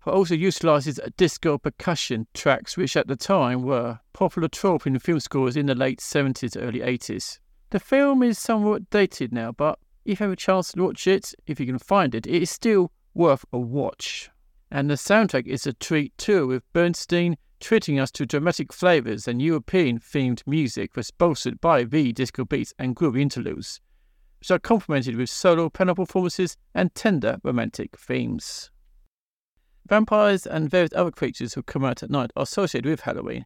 but 0.07 0.13
also 0.13 0.35
utilises 0.35 1.01
disco 1.17 1.57
percussion 1.57 2.27
tracks, 2.33 2.77
which 2.77 2.95
at 2.95 3.09
the 3.09 3.15
time 3.17 3.61
were 3.61 3.99
popular 4.13 4.47
trope 4.47 4.87
in 4.87 4.97
film 4.99 5.19
scores 5.19 5.57
in 5.57 5.65
the 5.65 5.75
late 5.75 5.99
70s, 5.99 6.55
early 6.57 6.79
80s. 6.79 7.39
The 7.71 7.81
film 7.81 8.23
is 8.23 8.39
somewhat 8.39 8.89
dated 8.89 9.33
now, 9.33 9.51
but 9.51 9.79
if 10.05 10.21
you 10.21 10.23
have 10.23 10.31
a 10.31 10.37
chance 10.37 10.71
to 10.71 10.81
watch 10.81 11.07
it, 11.07 11.33
if 11.45 11.59
you 11.59 11.65
can 11.65 11.77
find 11.77 12.15
it, 12.15 12.25
it 12.25 12.41
is 12.41 12.49
still 12.49 12.93
worth 13.13 13.43
a 13.51 13.59
watch. 13.59 14.29
And 14.71 14.89
the 14.89 14.93
soundtrack 14.93 15.45
is 15.45 15.67
a 15.67 15.73
treat 15.73 16.17
too, 16.17 16.47
with 16.47 16.63
Bernstein 16.71 17.35
treating 17.59 17.99
us 17.99 18.09
to 18.11 18.25
dramatic 18.25 18.71
flavours 18.71 19.27
and 19.27 19.41
European 19.41 19.99
themed 19.99 20.41
music 20.47 20.95
was 20.95 21.11
bolstered 21.11 21.59
by 21.59 21.83
the 21.83 22.13
disco 22.13 22.45
beats 22.45 22.73
and 22.79 22.95
groovy 22.95 23.19
interludes, 23.19 23.81
which 24.39 24.51
are 24.51 24.57
complemented 24.57 25.17
with 25.17 25.29
solo 25.29 25.67
piano 25.67 25.93
performances 25.93 26.55
and 26.73 26.95
tender 26.95 27.39
romantic 27.43 27.99
themes. 27.99 28.71
Vampires 29.87 30.45
and 30.45 30.69
various 30.69 30.91
other 30.93 31.11
creatures 31.11 31.53
who 31.53 31.63
come 31.63 31.85
out 31.85 32.03
at 32.03 32.09
night 32.09 32.31
are 32.35 32.43
associated 32.43 32.89
with 32.89 33.01
Halloween, 33.01 33.45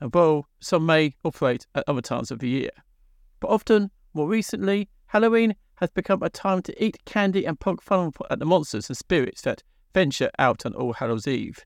and 0.00 0.14
although 0.14 0.46
some 0.60 0.84
may 0.84 1.14
operate 1.24 1.66
at 1.74 1.84
other 1.86 2.02
times 2.02 2.30
of 2.30 2.40
the 2.40 2.48
year. 2.48 2.70
But 3.40 3.48
often, 3.48 3.90
more 4.12 4.28
recently, 4.28 4.88
Halloween 5.06 5.54
has 5.76 5.90
become 5.90 6.22
a 6.22 6.28
time 6.28 6.60
to 6.62 6.84
eat 6.84 7.04
candy 7.04 7.44
and 7.44 7.58
poke 7.58 7.80
fun 7.80 8.12
at 8.30 8.38
the 8.38 8.44
monsters 8.44 8.90
and 8.90 8.96
spirits 8.96 9.42
that 9.42 9.62
venture 9.94 10.30
out 10.38 10.66
on 10.66 10.74
All 10.74 10.92
Hallows 10.92 11.26
Eve, 11.26 11.64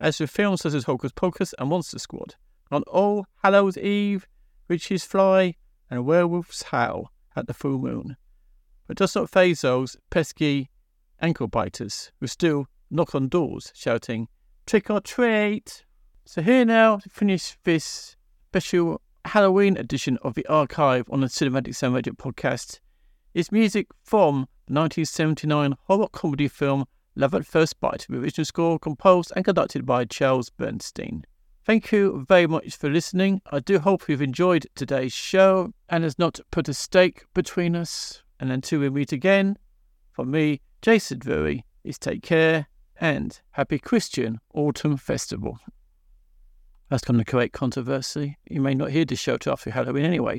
as 0.00 0.20
with 0.20 0.30
films 0.30 0.60
such 0.60 0.74
as 0.74 0.84
Hocus 0.84 1.12
Pocus 1.12 1.54
and 1.58 1.70
Monster 1.70 1.98
Squad. 1.98 2.36
On 2.70 2.82
All 2.84 3.26
Hallows 3.42 3.76
Eve, 3.76 4.26
witches 4.68 5.04
fly 5.04 5.56
and 5.90 6.06
werewolves 6.06 6.62
howl, 6.64 7.10
at 7.36 7.46
the 7.46 7.54
full 7.54 7.78
moon. 7.78 8.16
But 8.86 8.98
does 8.98 9.14
not 9.14 9.30
faze 9.30 9.62
those 9.62 9.96
pesky 10.10 10.70
ankle 11.20 11.48
biters 11.48 12.12
who 12.20 12.26
still 12.26 12.66
knock 12.94 13.14
on 13.14 13.28
doors 13.28 13.72
shouting, 13.74 14.28
trick 14.66 14.88
or 14.88 15.00
treat. 15.00 15.84
So 16.24 16.40
here 16.40 16.64
now 16.64 16.98
to 16.98 17.10
finish 17.10 17.56
this 17.64 18.16
special 18.48 19.00
Halloween 19.24 19.76
edition 19.76 20.16
of 20.22 20.34
the 20.34 20.46
archive 20.46 21.06
on 21.10 21.20
the 21.20 21.26
Cinematic 21.26 21.74
Sound 21.74 21.94
Radio 21.94 22.14
podcast 22.14 22.78
is 23.34 23.50
music 23.50 23.88
from 24.04 24.46
the 24.66 24.74
1979 24.74 25.74
horror 25.86 26.08
comedy 26.12 26.46
film 26.46 26.84
Love 27.16 27.34
at 27.34 27.46
First 27.46 27.80
Bite, 27.80 28.06
the 28.08 28.18
original 28.18 28.44
score 28.44 28.78
composed 28.78 29.32
and 29.34 29.44
conducted 29.44 29.84
by 29.84 30.04
Charles 30.04 30.50
Bernstein. 30.50 31.24
Thank 31.64 31.90
you 31.92 32.24
very 32.28 32.46
much 32.46 32.76
for 32.76 32.90
listening. 32.90 33.40
I 33.50 33.60
do 33.60 33.78
hope 33.78 34.08
you've 34.08 34.22
enjoyed 34.22 34.66
today's 34.74 35.12
show 35.12 35.72
and 35.88 36.04
has 36.04 36.18
not 36.18 36.38
put 36.50 36.68
a 36.68 36.74
stake 36.74 37.24
between 37.34 37.74
us. 37.74 38.22
And 38.38 38.52
until 38.52 38.80
we 38.80 38.90
meet 38.90 39.12
again, 39.12 39.56
from 40.12 40.30
me, 40.30 40.60
Jason 40.82 41.18
Drury, 41.18 41.64
is 41.82 41.98
take 41.98 42.22
care 42.22 42.66
and 43.00 43.40
happy 43.52 43.78
Christian 43.78 44.40
Autumn 44.52 44.96
Festival. 44.96 45.58
That's 46.88 47.04
going 47.04 47.18
to 47.18 47.24
create 47.24 47.52
controversy. 47.52 48.38
You 48.48 48.60
may 48.60 48.74
not 48.74 48.90
hear 48.90 49.04
this 49.04 49.18
show 49.18 49.36
till 49.36 49.52
after 49.52 49.70
Halloween 49.70 50.04
anyway. 50.04 50.38